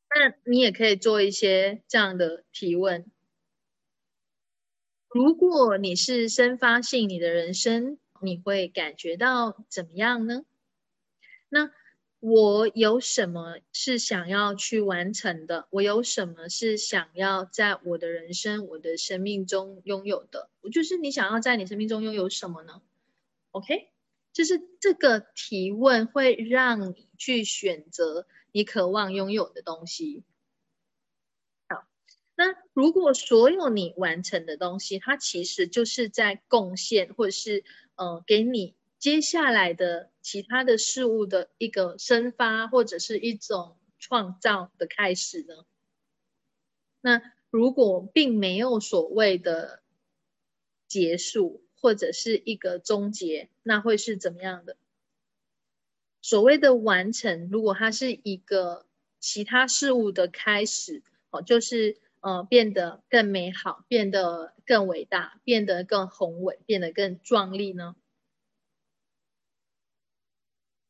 [0.09, 3.11] 那你也可以做一些这样的提问。
[5.15, 10.43] 如果你是生发性，你的人生你会感觉到怎么样呢？
[11.47, 11.71] 那
[12.19, 15.67] 我有什么是想要去完成的？
[15.69, 20.49] 我有什么是想要在我的人生、我的生命中拥有的？
[20.59, 22.81] 我就是你想要在你生命中拥有什么呢
[23.51, 23.87] ？OK，
[24.33, 30.25] 就是这个提问会让你去选择你渴望拥有的东西。
[32.75, 37.63] 如果所有你完成的东西，它其实就是在贡献，或者是
[37.95, 45.65] 呃，给你接下来的其他的事物的一个生发，或者是一种创造的开始呢？
[46.99, 49.81] 那如果并没有所谓的
[50.89, 54.75] 结束，或者是一个终结，那会是怎么样的？
[56.21, 58.85] 所谓的完成，如果它是一个
[59.21, 62.01] 其他事物的开始，哦，就是。
[62.25, 67.95] 呃，变得更美好，变得更伟大，变得更宏伟，变得更壮丽呢？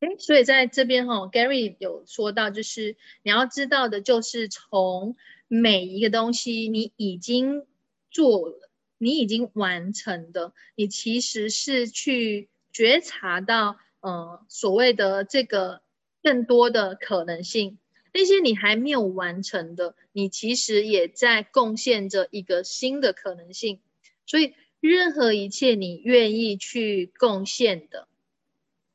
[0.00, 5.14] 哎，所以在这边哈，Gary 有说到，就是你要知道的，就是从
[5.46, 7.66] 每一个东西你已经
[8.10, 15.82] 做了，你已经完成的，你其实是去觉察到，呃，所谓的这个
[16.22, 17.78] 更多的可能性。
[18.18, 23.78] 那些你还没有完成的，你其实也在贡献着一个新的可能性。
[24.24, 28.08] 所以，任何一切你愿意去贡献的，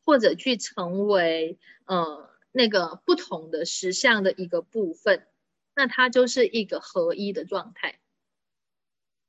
[0.03, 5.27] 或者去成为呃那个不同的实相的一个部分，
[5.75, 7.99] 那它就是一个合一的状态。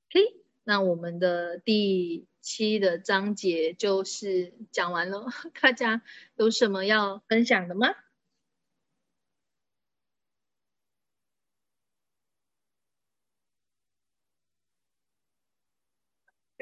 [0.08, 5.26] OK，那我们的第七的章节就是讲完了，
[5.60, 6.02] 大家
[6.36, 7.88] 有什么要分享的吗？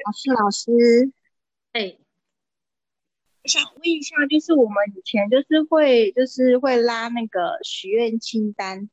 [0.05, 1.11] 老师，老师，
[1.73, 1.97] 哎，
[3.43, 8.89] 我想问一下，就是我们以前就是会就是会拉那个许愿清单，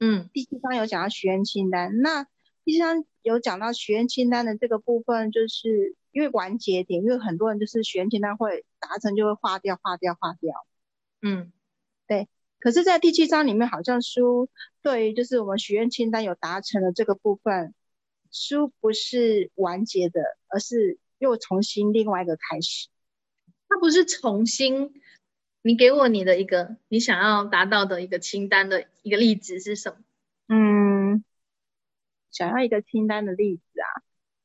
[0.00, 2.24] 嗯，第七章有讲到许愿清单，那
[2.64, 10.66] 第七章有讲到许愿清单的这个部分，就是因为完结点，因为很多人就是许愿清单会达成就会划掉划掉划掉，
[11.22, 11.52] 嗯，
[12.06, 12.28] 对。
[12.60, 14.48] 可是，在第七章里面，好像书
[14.82, 17.72] 对于就是我们许愿清单有达成的这个部分，
[18.30, 22.88] 书不是完结的，而是又重新另外一个开始。
[23.68, 24.92] 它不是重新，
[25.62, 29.98] 你给我你的一个你想要达到的一个清单的一个例子是什么？
[30.48, 31.24] 嗯，
[32.30, 33.88] 想要一个清单的例子啊，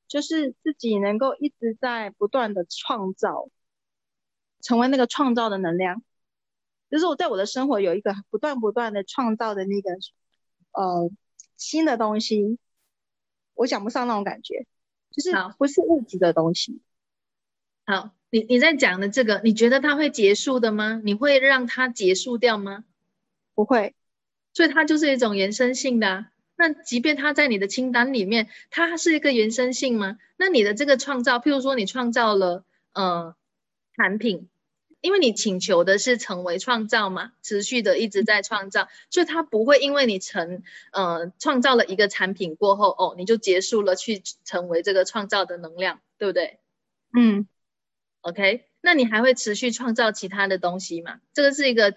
[0.07, 3.47] 就是自己能够一直在不断的创造，
[4.61, 6.03] 成为那个创造的能量。
[6.91, 9.91] 就是我在我的生活有一个不断不断的创造的那个
[10.73, 11.09] 呃
[11.55, 12.59] 新的东西，
[13.55, 14.65] 我讲不上那种感觉，
[15.11, 16.81] 就是不是物质的东西。
[17.85, 21.01] 好，你你在讲的这个，你觉得它会结束的吗？
[21.03, 22.83] 你会让它结束掉吗？
[23.53, 23.93] 不会，
[24.53, 26.07] 所以它就是一种延伸性的。
[26.07, 30.19] 啊那即便它在你的清单里面，它是一个延伸性吗？
[30.37, 33.35] 那你的这个创造，譬如说你创造了呃
[33.95, 34.49] 产品。
[35.03, 46.57] 因为你请求的是成为创造嘛，持续的一直在创造，所以它不会因为你成呃创造了一个产品过后哦，你就结束了去成为这个创造的能量，对不对？
[47.13, 47.49] 嗯
[48.21, 51.19] ，OK，那你还会持续创造其他的东西吗？
[51.33, 51.93] 这个是一个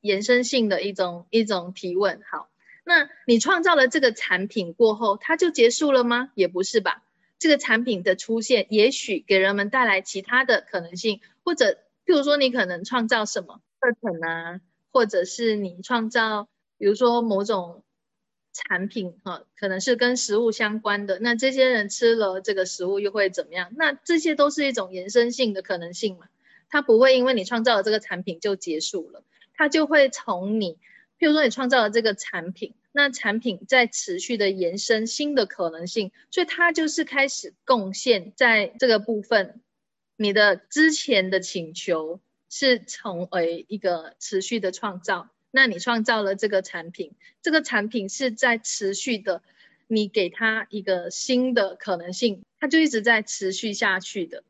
[0.00, 2.22] 延伸性的一种一种提问。
[2.26, 2.48] 好，
[2.84, 6.30] 那你创造了这个产品过后，它就结束了吗？
[6.34, 7.02] 也不是吧，
[7.38, 11.76] 这个产品的出现，也许给人们带来其他的可能性，或者。
[12.06, 14.60] 譬如说，你可能创造什么课程啊，
[14.92, 16.48] 或者是你创造，
[16.78, 17.82] 比如说某种
[18.52, 21.18] 产品哈，可能是跟食物相关的。
[21.18, 23.72] 那这些人吃了这个食物又会怎么样？
[23.76, 26.28] 那这些都是一种延伸性的可能性嘛？
[26.68, 30.78] 它不会因为你创造了这个产品就结束了，它就会从你，
[31.18, 39.60] 譬如说你创造了这个产品，那产品在持续的延伸新的可能性，所以它就是开始贡献在这个部分。
[40.16, 47.12] 你的之前的请求是成为一个持续的创造，那你创造了这个产品，
[47.42, 49.42] 这个产品是在持续的，
[49.86, 54.44] 你给它一个新的可能性，它就一直在持续下去的。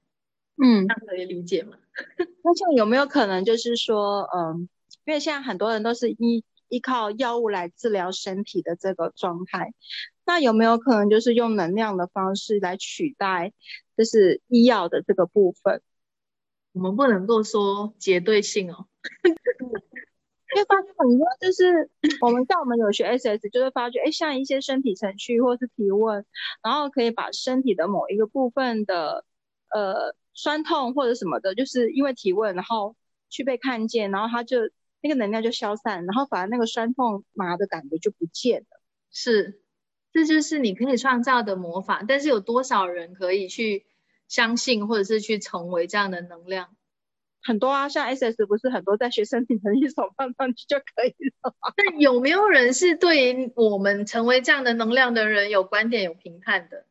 [0.63, 1.77] 嗯，这样可以理解吗？
[2.43, 4.69] 那像有没有可能就是说，嗯，
[5.05, 9.73] 因为现在很多人都是依依靠药物来治疗身体的这个状态，
[10.27, 13.55] 那有没有可能就是用能量的方式来取代？
[13.97, 15.81] 就是医药的这个部分，
[16.73, 18.87] 我们不能够说绝对性哦，
[19.23, 21.89] 因为发现很多就是
[22.21, 26.27] 我们在我们有学 SS，就会发觉，哎，像一些身体程序或是提问，
[26.63, 29.25] 然后可以把身体的某一个部分的
[29.71, 32.97] 呃酸痛或者什么的，就是因为提问，然后
[33.31, 34.59] 去被看见，然后它就
[35.01, 39.63] 那个能量就消散，然后反而那个酸痛麻的感觉就不见了，是。
[40.17, 43.85] 这就是你可以创造的魔法，但是有多少人可以去
[44.29, 46.75] 相信，或者是去成为这样的能量？
[47.43, 51.11] 很多啊，像 SS 不是很多在学生体能一手放上去就可以
[51.43, 51.71] 了吗？
[51.77, 56.87] 那有没有人是对于我们成为这样的能量的人有观点、有评判的？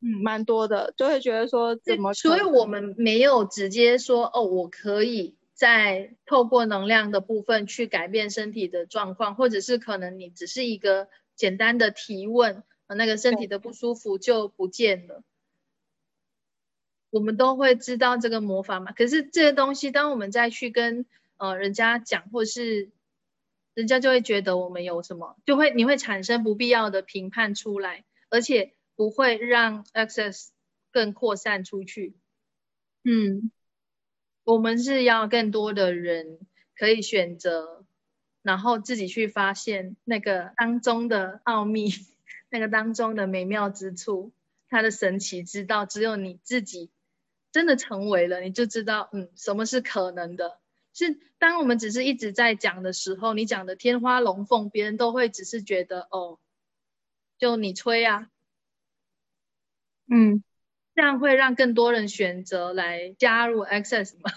[0.00, 2.14] 嗯，蛮多的，就会觉得说怎么？
[2.14, 11.08] 所以我们没有直接说哦，我可以在透过能量的部分去改变身体的状况，或者是可能你只是一个。
[11.40, 15.24] 简单的提问，那个身体的不舒服就不见了。
[17.08, 18.92] 我们都会知道这个魔法嘛？
[18.92, 21.06] 可是这些东西，当我们再去跟
[21.38, 22.90] 呃人家讲，或是
[23.72, 30.48] 人家就会觉得我们有什么，就会你会产生不必要的评判出来，而且不会让 access
[30.92, 32.16] 更扩散出去。
[33.02, 33.50] 嗯，
[34.44, 36.38] 我们是要更多的人
[36.76, 37.79] 可以选择。
[38.42, 41.90] 然后自己去发现那个当中的奥秘，
[42.48, 44.32] 那个当中的美妙之处，
[44.68, 46.90] 它的神奇之道，只有你自己
[47.52, 50.58] 真的成为了，你就知道，嗯，什么是可能的。
[50.94, 56.38] 是当我们只是一直在讲的时候，你讲的天花龙凤，别人都会只是觉得，哦，
[57.38, 58.30] 就你吹啊，
[60.08, 60.42] 嗯，
[60.94, 64.32] 这样会让更多人选择来加入 Access 吗？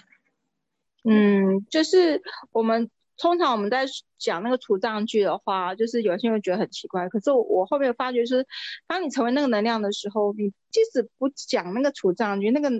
[1.04, 2.90] 嗯，就是我们。
[3.16, 3.86] 通常我们在
[4.18, 7.08] 讲那个除障句的话，就是有些人会觉得很奇怪。
[7.08, 8.46] 可是我后面发觉是，
[8.86, 12.70] 当你成为那个能量的时候，你即使不讲那个除障句，那个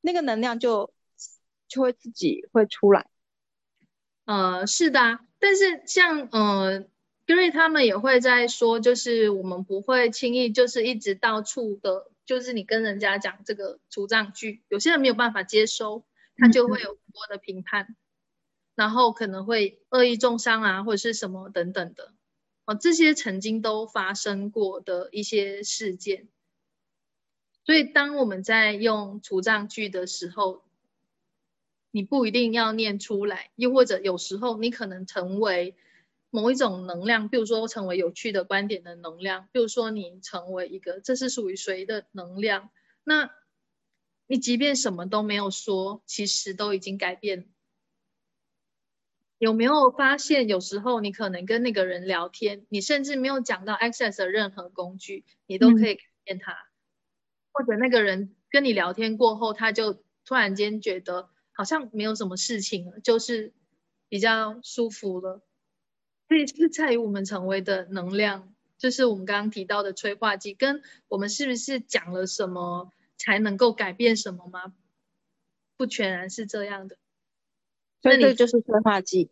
[0.00, 0.92] 那个能量就
[1.68, 3.06] 就会自己会出来。
[4.26, 6.84] 呃，是的，但是像呃
[7.26, 16.04] ，Gary 他们也会在说，就是我们不会轻易就是一直到处的就是你跟人家讲这个除障句，有些人没有办法接收，
[16.36, 17.96] 他就会有很多的评判，
[18.80, 22.14] 然后可能会恶意重伤啊，或者是什么等等的。
[22.64, 26.28] 哦，这些曾经都发生过的一些事件。
[27.66, 30.64] 所以，当我们在用除障句的时候，
[31.90, 35.76] 你不一定要念出来，又或者有时候你可能成为
[36.30, 42.70] 某一种能量，比如说成为有趣的观点的能量，比如说你成为一个这是属于谁的能量，
[43.04, 43.30] 那
[44.26, 47.46] 你即便什么都没有说，其实都已经改变。
[49.40, 56.56] 有没有发现，有时候你可能跟那个人聊天，你甚至没有讲到 access 的任何工具，你都可以改变他，
[57.50, 61.28] 或者那个人跟你聊天过后，他就突然间觉得。
[61.52, 63.52] 好像没有什么事情了，就是
[64.08, 65.42] 比较舒服了。
[66.26, 74.72] 所以是在于我们成为的能量，就是我们刚刚提到的催化剂，跟我们是不是讲了什么才能够改变什么吗？
[75.76, 76.96] 不全然是这样的。
[78.02, 79.30] 所以这就是催化剂。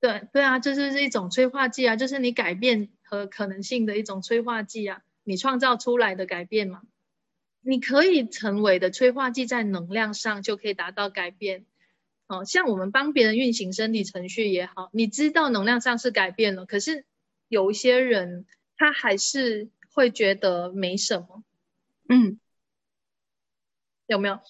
[0.00, 6.82] 对对啊，这就是一种催化剂啊，就是你改变和可能性的一种催化剂啊，你创造出来的改变嘛。
[7.66, 11.64] 你可以成为的催化剂，在能量上就可以达到改变。
[12.26, 17.06] 哦，像我们帮别人运行身体程序也好，你知道能量上是改变了，可是
[17.48, 18.44] 有一些人
[18.76, 21.42] 他还是会觉得没什么。
[22.10, 22.38] 嗯，
[24.06, 24.40] 有没有？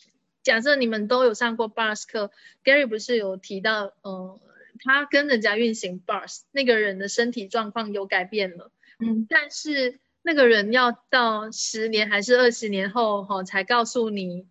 [0.44, 2.30] 假设你们都有上过 Bars 课
[2.62, 4.38] ，Gary 不是有提到，嗯，
[4.84, 8.70] 他跟人家运行 Bars，那个人的身体状况有改变了。
[9.00, 9.98] 嗯，但是。
[10.26, 14.46] 那个人要到十年还是二十年后哈才告诉你，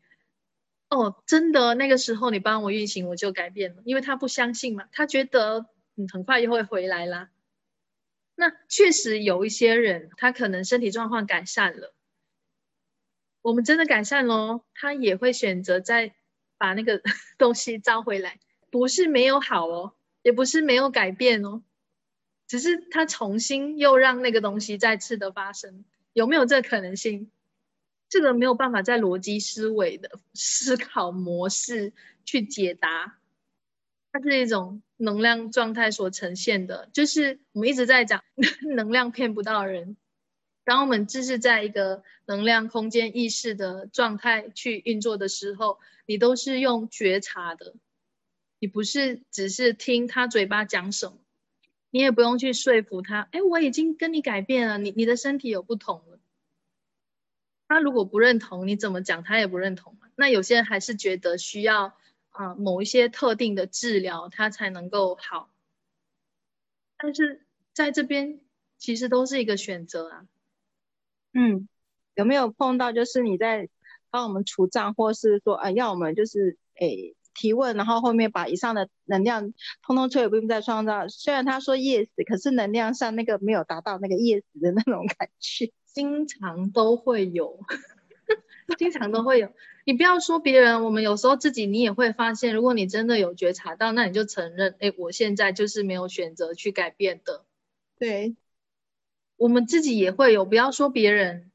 [0.87, 5.65] 哦，真的那个时候你帮我运行我就改变了，因为他不相信嘛，他觉得
[5.95, 7.31] 嗯很快就会回来啦。
[8.35, 11.95] 那确实有一些人他可能身体状况改善了，
[13.43, 16.15] 我们真的改善喽，他也会选择再
[16.57, 17.01] 把那个
[17.37, 18.39] 东西招回来，
[18.71, 21.61] 不是没有好哦，也不是没有改变哦。
[22.47, 27.29] 只是他重新又让那个东西再次的发生，有没有这可能性？
[28.09, 31.93] 这个没有办法在逻辑思维的 思考模式
[32.25, 33.17] 去解答，
[34.11, 36.89] 它是一种能量状态所呈现的。
[36.93, 38.23] 就是我们一直在讲
[38.75, 39.97] 能量骗不到人，
[40.65, 47.75] 当我们只是在一个能量空间意识的状态去运作的时候，你都是用觉察的，
[48.59, 51.17] 你不是只是听他嘴巴讲什么。
[51.89, 56.19] 你也不用去说服他，哎，我已经跟你改变了，你你的身体有不同了。
[57.67, 59.97] 他如果不认同，你怎么讲他也不认同。
[60.15, 61.95] 那有些人还是觉得需要
[62.29, 65.53] 啊某一些特定的治疗，他才能够好。
[66.97, 68.39] 但是在这边
[68.77, 70.25] 其实都是一个选择啊。
[71.33, 71.67] 嗯，
[72.15, 73.69] 有没有碰到就是你在
[74.09, 77.15] 帮我们除障，或是说啊要我们就是诶。
[77.35, 81.07] 提问，然后后面把以上的能量通通摧毁，并再创造。
[81.07, 87.59] 虽然他说 yes，可是能量上那个没有达到那个 yes 的那种感觉， 经常都会有，
[88.77, 89.49] 经常都会有。
[89.83, 97.45] 你不要说别人，我们有时候自己你也会发现，如果你真的有觉察到，那你就承认，哎，我现在就是没有选择去改变的。
[97.97, 98.35] 对，
[99.43, 101.51] 我们自己也会有，不要说别人，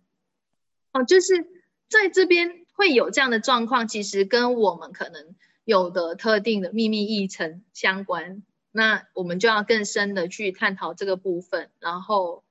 [0.93, 1.47] 哦，就是
[1.89, 5.34] 在这边会有这样的状况，其实跟我们可能。
[5.64, 11.70] 有的特定的秘密议程相关，那我们就要更深的去探讨这个部分。
[11.78, 12.43] 然后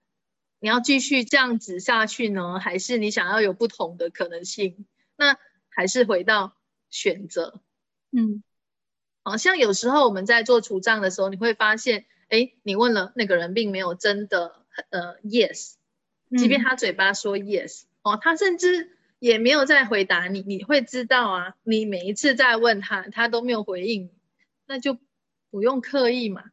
[0.59, 4.85] 你要继续这样子下去呢，还是你想要有不同的可能性？
[5.15, 5.35] 那
[5.69, 6.57] 还是回到
[6.91, 7.59] 选择。
[8.11, 8.43] 嗯，
[9.23, 15.73] 好像有时候我们在做除障的时候，你会发现，哎，你问了那个人，并没有真的呃 yes，
[16.37, 18.91] 即便他嘴巴说 yes，哦，他甚至。
[19.19, 21.55] 也没有再回答你，你会知道啊。
[21.63, 24.11] 你每一次在问他，他都没有回应，
[24.67, 24.99] 那就
[25.49, 26.51] 不用刻意嘛。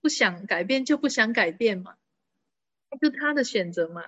[0.00, 1.96] 不想改变就不想改变嘛，
[2.98, 4.06] 就他的选择嘛。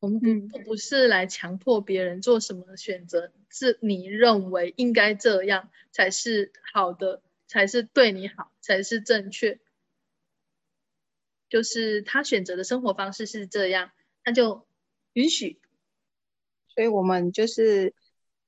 [0.00, 9.60] 我们不不是来强迫别人做什么选择，是你认为应该这样才是好的，才是对你好，才是正确。
[11.48, 13.90] 就是他选择的生活方式是这样，
[14.24, 14.66] 那就
[15.12, 15.60] 允许。
[16.68, 17.94] 所以我们就是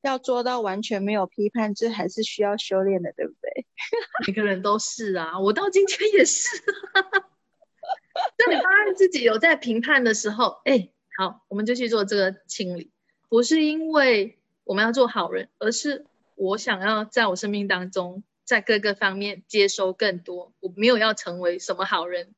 [0.03, 3.67] 要做到完全没有批判，这还是需要修炼的，对不对？
[4.27, 6.49] 每个人都是啊，我到今天也是。
[8.37, 12.93] 当你发现自己有在评判的时候，哎，好，我们就去做这个清理。
[13.29, 20.53] 不是因为我们要做好人，而是我想要在我生命当中，在各个方面接收更多。
[20.61, 22.35] 我没有要成为什么好人，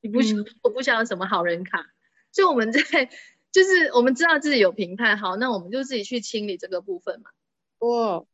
[0.00, 0.18] 你不，
[0.62, 1.86] 我不想要什么好人卡。
[2.32, 3.10] 所以我们在。
[3.52, 7.30] 就是我们知道自己有评判，好，那我们就自己去清理这个部分嘛。
[7.78, 8.28] 我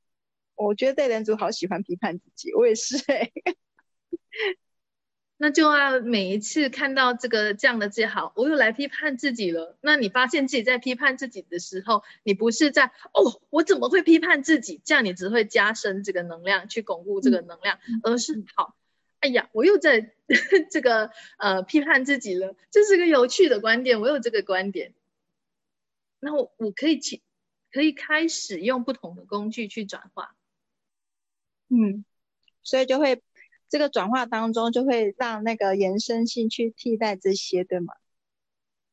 [0.56, 3.30] 我觉得对人组好喜欢批判自己，我也是哎、
[5.38, 9.78] 那就要每一次看到这个这样的自己，好，我又来批判自己了。
[9.80, 14.80] 那你发现自己在批判自己的时候，你不是在哦，我怎么会批判自己？
[14.84, 18.74] 这样你只会加深这个能量，去巩固这个能量，而是好，
[19.22, 20.12] 哎呀，我又在
[20.68, 24.94] 这个呃批判自己了，这是个有趣的观点，我有这个观点，
[26.18, 27.22] 那我我可以去
[27.70, 30.34] 可以开始用不同的工具去转化。
[31.68, 32.04] 嗯，
[32.64, 33.22] 所以就会
[33.68, 37.94] 这个转化当中就会让那个延伸性去替代这些，对吗？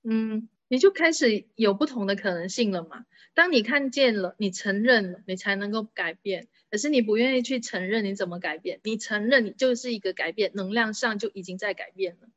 [0.04, 3.08] 嗯，你就开始有不同的可能性了嘛。
[3.34, 6.48] 当你看见了，你承认了，你才能够改变。
[6.70, 8.80] 可是你不愿意去承认，你怎么改变？
[8.84, 12.30] 你承认你就是一个改变，能量上就已经在改变了。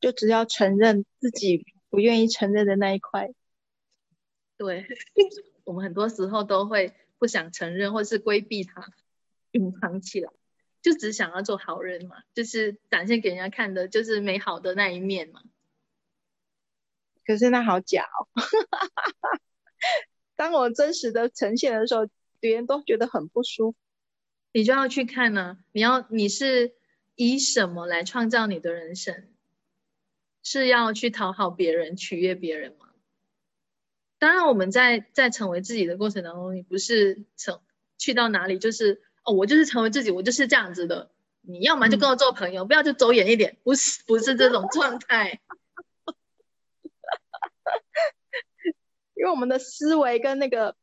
[0.00, 3.32] 就只要承认自己不愿意承认的那一块，
[4.56, 4.86] 对，
[5.64, 8.92] 我们很多时候都会不想承认，或是规避它，
[9.52, 10.32] 隐藏起来，
[10.82, 15.42] 就只想要做好人嘛，就是展现给人家看的，就是美好的那一面嘛。
[17.24, 18.26] 可是那好假哦。
[20.34, 22.08] 当我真实的呈现的时候，
[22.42, 23.78] 别人都觉得很不舒服。
[24.52, 26.74] 你就要去看呢、你要你是
[27.14, 29.28] 以什么来创造你的人生？
[30.42, 32.88] 是要去讨好别人、取悦别人吗？
[34.18, 37.60] 当然，我们在在成为自己的过程当中，你不是成
[37.96, 41.12] 去到哪里就是哦，我就是成为自己，我就是这样子的。
[41.42, 45.40] 你要么就跟我做朋友，不要就走远一点，不是不是这种状态。
[49.14, 50.74] 因为我们的思维跟那个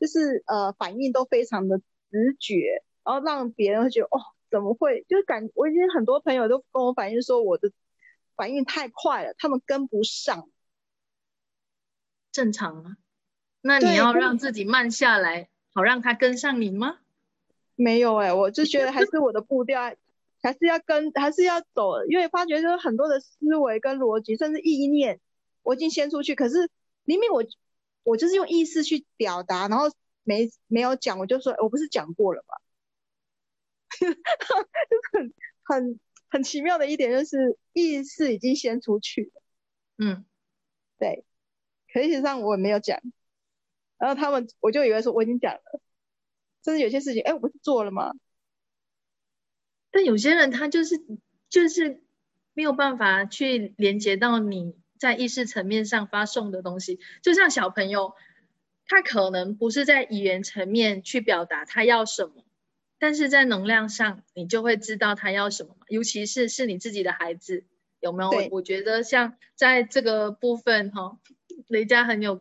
[0.00, 1.78] 就是呃反应都非常的
[2.10, 4.18] 直觉，然后让别人会觉得哦
[4.50, 5.04] 怎么会？
[5.08, 7.70] 就是感我已经很多朋友都跟我反映说我的
[8.34, 10.48] 反应太快了，他们跟不上。
[12.32, 12.96] 正常啊。
[13.60, 16.98] 那你要让自己慢下来，好让他跟上你吗？
[17.76, 19.94] 没有哎、我就觉得还是我的步调
[20.42, 25.20] 还是要跟还是要走，因为发觉就是很多的思维跟逻辑，甚至意念，
[25.62, 26.70] 我已经先出去，可是
[27.04, 27.44] 明明我
[28.02, 29.86] 我就是用意识去表达，然后
[30.22, 32.54] 没没有讲，我就说我不是讲过了吗？
[33.98, 34.18] 就是
[35.12, 35.34] 很
[35.64, 39.42] 很很奇妙的一点就是意识已经先出去了，
[39.98, 40.24] 嗯，
[40.98, 41.24] 对，
[41.92, 43.00] 可是实际上我也没有讲，
[43.98, 45.80] 然后他们我就以为说我已经讲了，
[46.64, 48.12] 甚至有些事情，哎，我不是做了吗？
[49.90, 51.04] 但有些人他就是
[51.48, 52.00] 就是
[52.52, 58.14] 没有办法去连接到你在意识层面上发送的东西，就像小朋友，
[58.86, 62.44] 他可能不是在语言层面去表达他要什么，
[63.00, 67.64] 但是在能量上你就会知道他要什么嘛，尤其是是你自己的孩子，
[67.98, 68.30] 有没有？
[68.30, 71.18] 我我觉得像在这个部分哈，
[71.66, 72.40] 雷佳很有。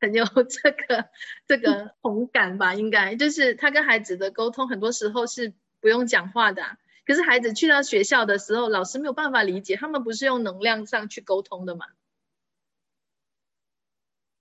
[0.00, 1.08] 很有 这个
[1.48, 11.86] 这个同感吧，应该就是他跟孩子的沟通，很多时候是不用讲话的啊、可是孩子去到学校的时候，老师没有办法理解，他们不是用能量上去沟通的吗？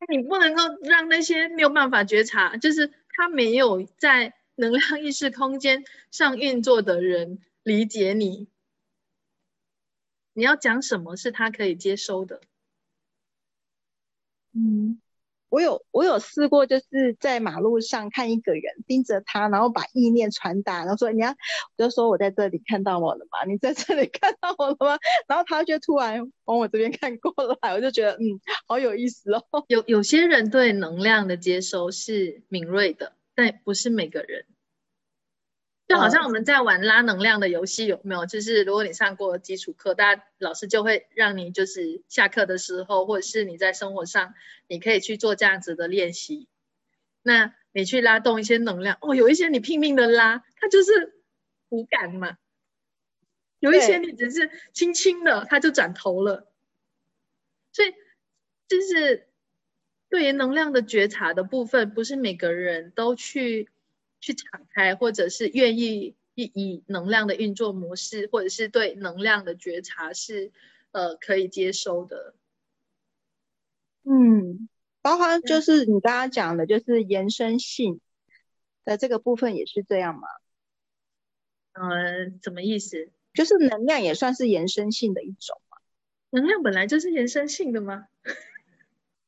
[0.10, 8.50] 你不能够让那些没有办法觉察，就是他没有在能量意识空间上运作的人理解你。
[10.34, 12.42] 你要讲什么是他可以接收的？
[14.52, 15.00] 嗯，
[15.54, 23.46] 我有我有试过，就是在马路上看一个人盯着他，然后把意念传达，然后说你要，我就说我在这里看到我了吗？
[23.48, 24.98] 你在这里看到我了吗？
[25.28, 27.32] 然后他就突然往我这边看过
[27.62, 29.44] 来，我就觉得嗯，好有意思哦。
[29.68, 34.46] 有有些人对能量的接收是敏锐的，但不是每个人。
[35.94, 38.26] 就好像我们在玩拉能量的游戏，有没有？
[38.26, 44.34] 就是如果你上过基础课，大家老师就会让你就是下课的时候，或者是你在生活上，
[44.68, 46.48] 你可以去做这样子的练习。
[47.22, 51.14] 那你去拉动一些能量，哦，有一些你拼命的拉，它就是
[51.70, 52.38] 无感嘛；
[53.60, 56.52] 有一些你只是轻轻的，它就转头了。
[57.72, 57.94] 所以
[58.68, 59.28] 就是
[60.10, 63.70] 对于能量的觉察的部分，不是每个人都去
[64.24, 70.54] 去敞开，或者是愿意以以能量的运作模式，或者是对能量的觉察是
[70.92, 72.34] 呃可以接收的。
[74.04, 74.70] 嗯，
[75.02, 78.00] 包括就是你刚刚讲的，就是延伸性
[78.86, 80.22] 的这个部分也是这样吗？
[81.74, 83.12] 嗯，什么意思？
[83.34, 85.60] 就是能量也算是延伸性的一种。
[86.30, 88.08] 能量本来就是延伸性的吗？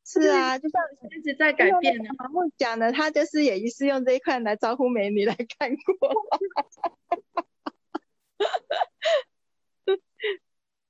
[0.06, 0.82] 是啊，就像
[1.18, 6.14] 一直在改变呢、马木讲的，他就是也是用这一块来招呼美女来看过。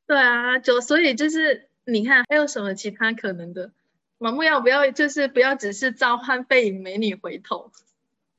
[0.05, 3.71] 对啊，就所以就是你看还有什么其他可能的？
[4.19, 7.71] 盲目要不要就是不要只是召唤背影美女回头，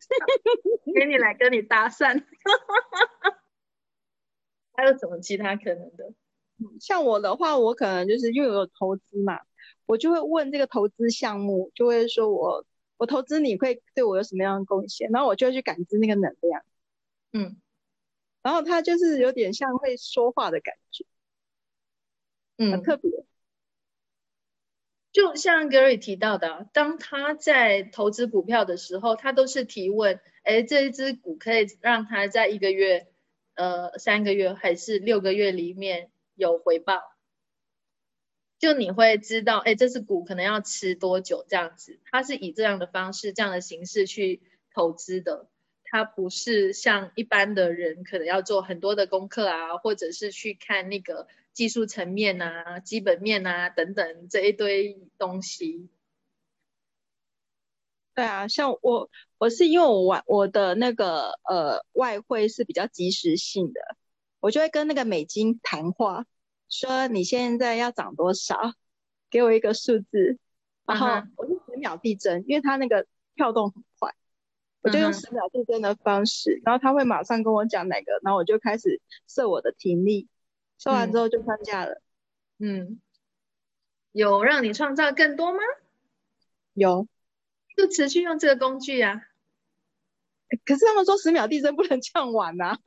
[0.95, 2.23] 美女来跟你搭讪，
[4.75, 6.13] 还有什么其他可能的？
[6.81, 9.41] 像我的话，我可能就是因为有投资嘛，
[9.87, 12.67] 我就会问这个投资项目，就会说我
[12.97, 16.63] 我投资你会对我有什么样的贡献，然后我就会去感知那个能量，
[17.33, 17.57] 嗯，
[18.43, 21.05] 然后他就是有点像会说话的感觉，
[22.59, 23.11] 嗯很嗯，特别。
[25.13, 33.07] 就像 Gary 提到的啊，当他在投资股票的时候，他都是提问，哎，这一只股可以让他在一个月、
[33.55, 37.01] 呃三个月还是六个月里面有回报，
[38.59, 44.41] 就你会知道，哎，这只股可能要吃多久这样子，它是以这样的方式、这样的形式去
[44.75, 45.49] 投资的，
[45.85, 55.89] 它不是像一般的人可能要做很多的功课啊，或者是去看那个技术层面啊、基本面啊等等这一堆东西。
[58.15, 63.81] 对啊，像我我是因为我玩我的那个呃外汇是比较及时性的，
[64.41, 66.25] 我就会跟那个美金谈话，
[66.69, 68.75] 说你现在要涨多少，
[69.31, 70.39] 给我一个数字，
[70.85, 71.07] 然后
[71.37, 74.15] 我就十秒递增，因为它那个跳动很快，
[74.83, 80.29] 我就用十秒递增的方式，然后他会马上跟我讲哪个，然后我就开始设我的停力，
[80.79, 82.01] 设完之后就放假了，
[82.59, 83.01] 嗯，
[84.13, 85.59] 有让你创造更多吗？
[86.75, 87.09] 有，
[87.77, 89.23] 就持续用这个工具啊。
[90.65, 92.79] 可是他们说十秒递增不能这样玩呐、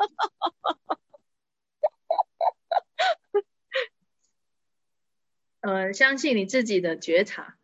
[5.62, 7.58] 呃，相信你自己的觉察。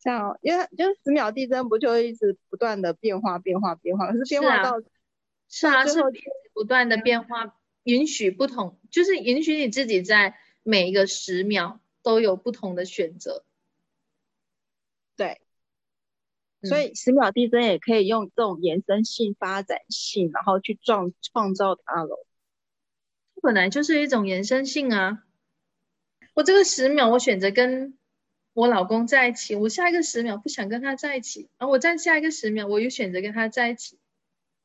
[0.00, 4.82] 这样，因为就是十秒递增不就一直不断的变化变化变化，可是变化到
[5.48, 6.00] 是啊，是
[6.52, 13.44] 不断的变化，允许不同，就是允许你自己在每一个十秒都有不同的选择。
[15.14, 15.40] 对，
[16.62, 22.26] 嗯所以十秒递增也可以用这种延伸性、发展性，然后去创创造它了。
[23.40, 25.22] 本来就是一种延伸性啊。
[26.34, 27.96] 我这个十秒，我选择跟
[28.54, 33.98] 我老公在一起，我下一个十秒不想跟他在一起，然后我再下一个十秒，我又选择跟他在一起。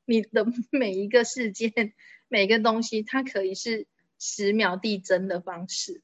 [0.05, 1.93] 你的 每一个事件，
[2.29, 3.85] 每一个东西，它可以是
[4.17, 6.01] 十秒递增的方式。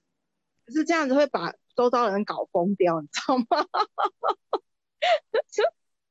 [0.66, 3.46] 可是这样子会把周遭人搞疯掉，你知道吗？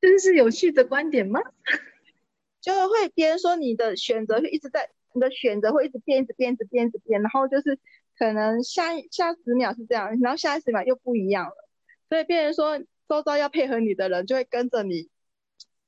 [0.01, 1.39] 真是有趣的观点吗？
[2.61, 7.77] 就会别人说你的选择会一直在，你的选择会一直变，一直变，一直变，一直变，然后就是
[8.17, 11.69] 可能下一下十秒是这样，然后下一十秒又不一样了，
[12.09, 15.09] 所以变成说周遭要配合你的人就会跟着你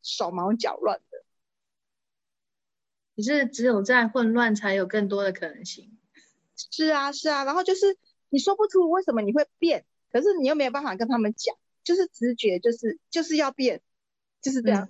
[0.02, 1.24] 手忙脚乱的。
[3.16, 5.98] 你是只有在混乱，才有更多的可能性。
[6.56, 7.98] 是啊，是啊，然后就是
[8.30, 13.82] 你说不出为什么你会变，可是你又没有办法跟他们讲，就是直觉，就是就是要变，
[14.42, 14.90] 就是这样。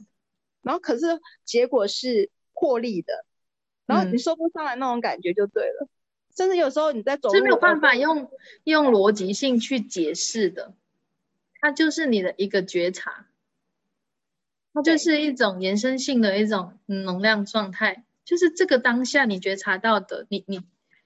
[0.64, 1.06] 然后可是
[1.44, 3.26] 结果是获利的，
[3.86, 5.88] 然后你嗯说不上来那种感觉就对了。
[6.36, 8.30] 甚至有时候你在走路，是没有办法呃用
[8.64, 10.74] 用逻辑性去解释的，
[11.62, 13.28] 它就是你的一个觉察，
[14.74, 20.62] 它就是一种延伸性的一种嗯能量状态，就是这个当下你觉察到的，你你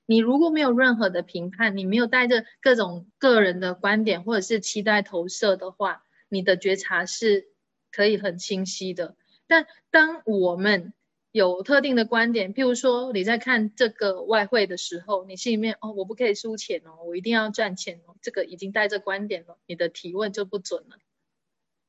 [0.06, 7.50] 你如果没有任何的评判，你没有带着各种个人的观点或者是期待投射的话，你的觉察是
[7.92, 9.16] 可以很清晰的。
[9.46, 10.94] 但当我们
[11.32, 20.98] 有特定的观点，譬如说你在看这个外汇的时候，你心里面哦，我不可以输钱哦，我一定要赚钱哦，这个已经带着观点了，你的提问就不准了。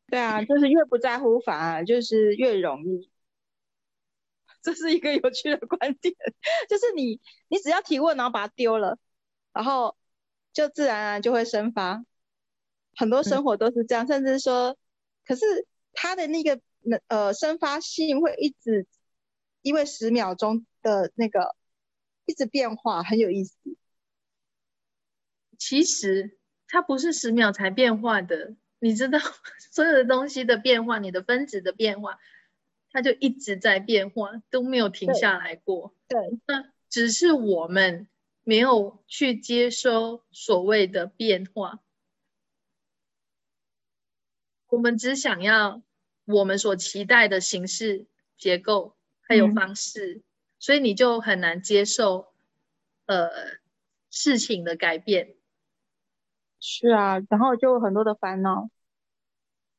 [0.09, 3.11] 对啊，就是越不在乎，反而就是越容易。
[4.63, 6.15] 这是一个有趣的观点，
[6.69, 7.19] 就是你
[7.49, 8.99] 你只要提问，然后把它丢了，
[9.55, 9.97] 然后
[10.53, 12.05] 就自然而然就会生发。
[12.95, 14.77] 很多生活都是这样，甚至说，
[15.25, 15.45] 可是
[15.95, 16.61] 它的那个
[17.07, 18.87] 呃生发性会一直
[19.63, 21.55] 因为十秒钟的那个
[22.25, 23.57] 一直变化，很有意思。
[25.59, 29.19] 其实它不是十秒才变化的，你知道
[29.71, 32.19] 所有的东西的变化，你的分子的变化，
[32.91, 35.95] 它就一直在变化，都没有停下来过。
[36.09, 38.09] 对，那只是我们
[38.43, 41.81] 没有去接收所谓的变化，
[44.69, 45.83] 我们只想要
[46.25, 48.07] 我们所期待的形式、
[48.39, 48.97] 结构
[49.31, 50.23] 还有嗯方式，
[50.59, 52.33] 所以你就很难接受
[53.07, 53.31] 呃
[54.11, 55.37] 事情的改变。
[56.59, 58.71] 是啊，然后就有很多的烦恼。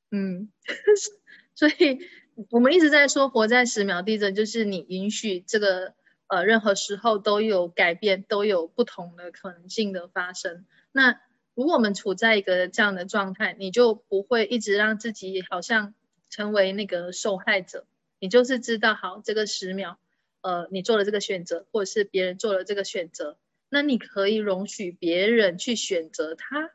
[0.09, 0.49] 嗯，
[1.53, 1.99] 所以
[2.49, 5.95] 我们一直在说活在十秒地震，就是你允许这个
[6.27, 10.65] 呃任何时候都有改变，都有不同的可能性的发生。
[10.93, 11.19] 那
[11.55, 15.93] 如果我们处在一个这样的状态，你就不会一直让自己好像
[16.29, 17.85] 成为那个受害者。
[18.21, 19.97] 你就是知道，好，这个十秒，
[20.41, 26.71] 呃，你做了这个选择，或者是别人做了这个选择，那你可以容许别人去选择他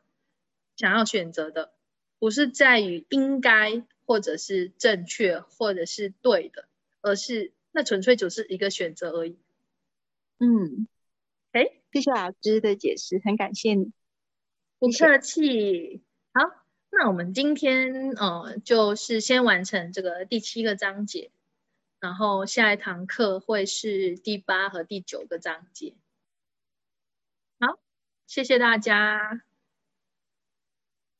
[0.75, 1.71] 想要选择的，
[2.19, 6.67] 不是在于应该，或者是正确，或者是对的，
[6.99, 9.37] 而是那纯粹就是一个选择而已。
[10.39, 10.85] 嗯，
[11.53, 13.93] 哎，谢谢老师的解释，很感谢你。
[14.79, 16.03] 不客气。
[16.33, 16.41] 好，
[16.89, 21.31] 那我们今天呃，就是先完成这个第七个章节，
[21.99, 25.95] 然后下一堂课会是第八和第九个章节。
[27.59, 27.79] 好，
[28.27, 29.41] 谢谢大家，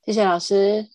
[0.04, 0.90] 谢谢老师。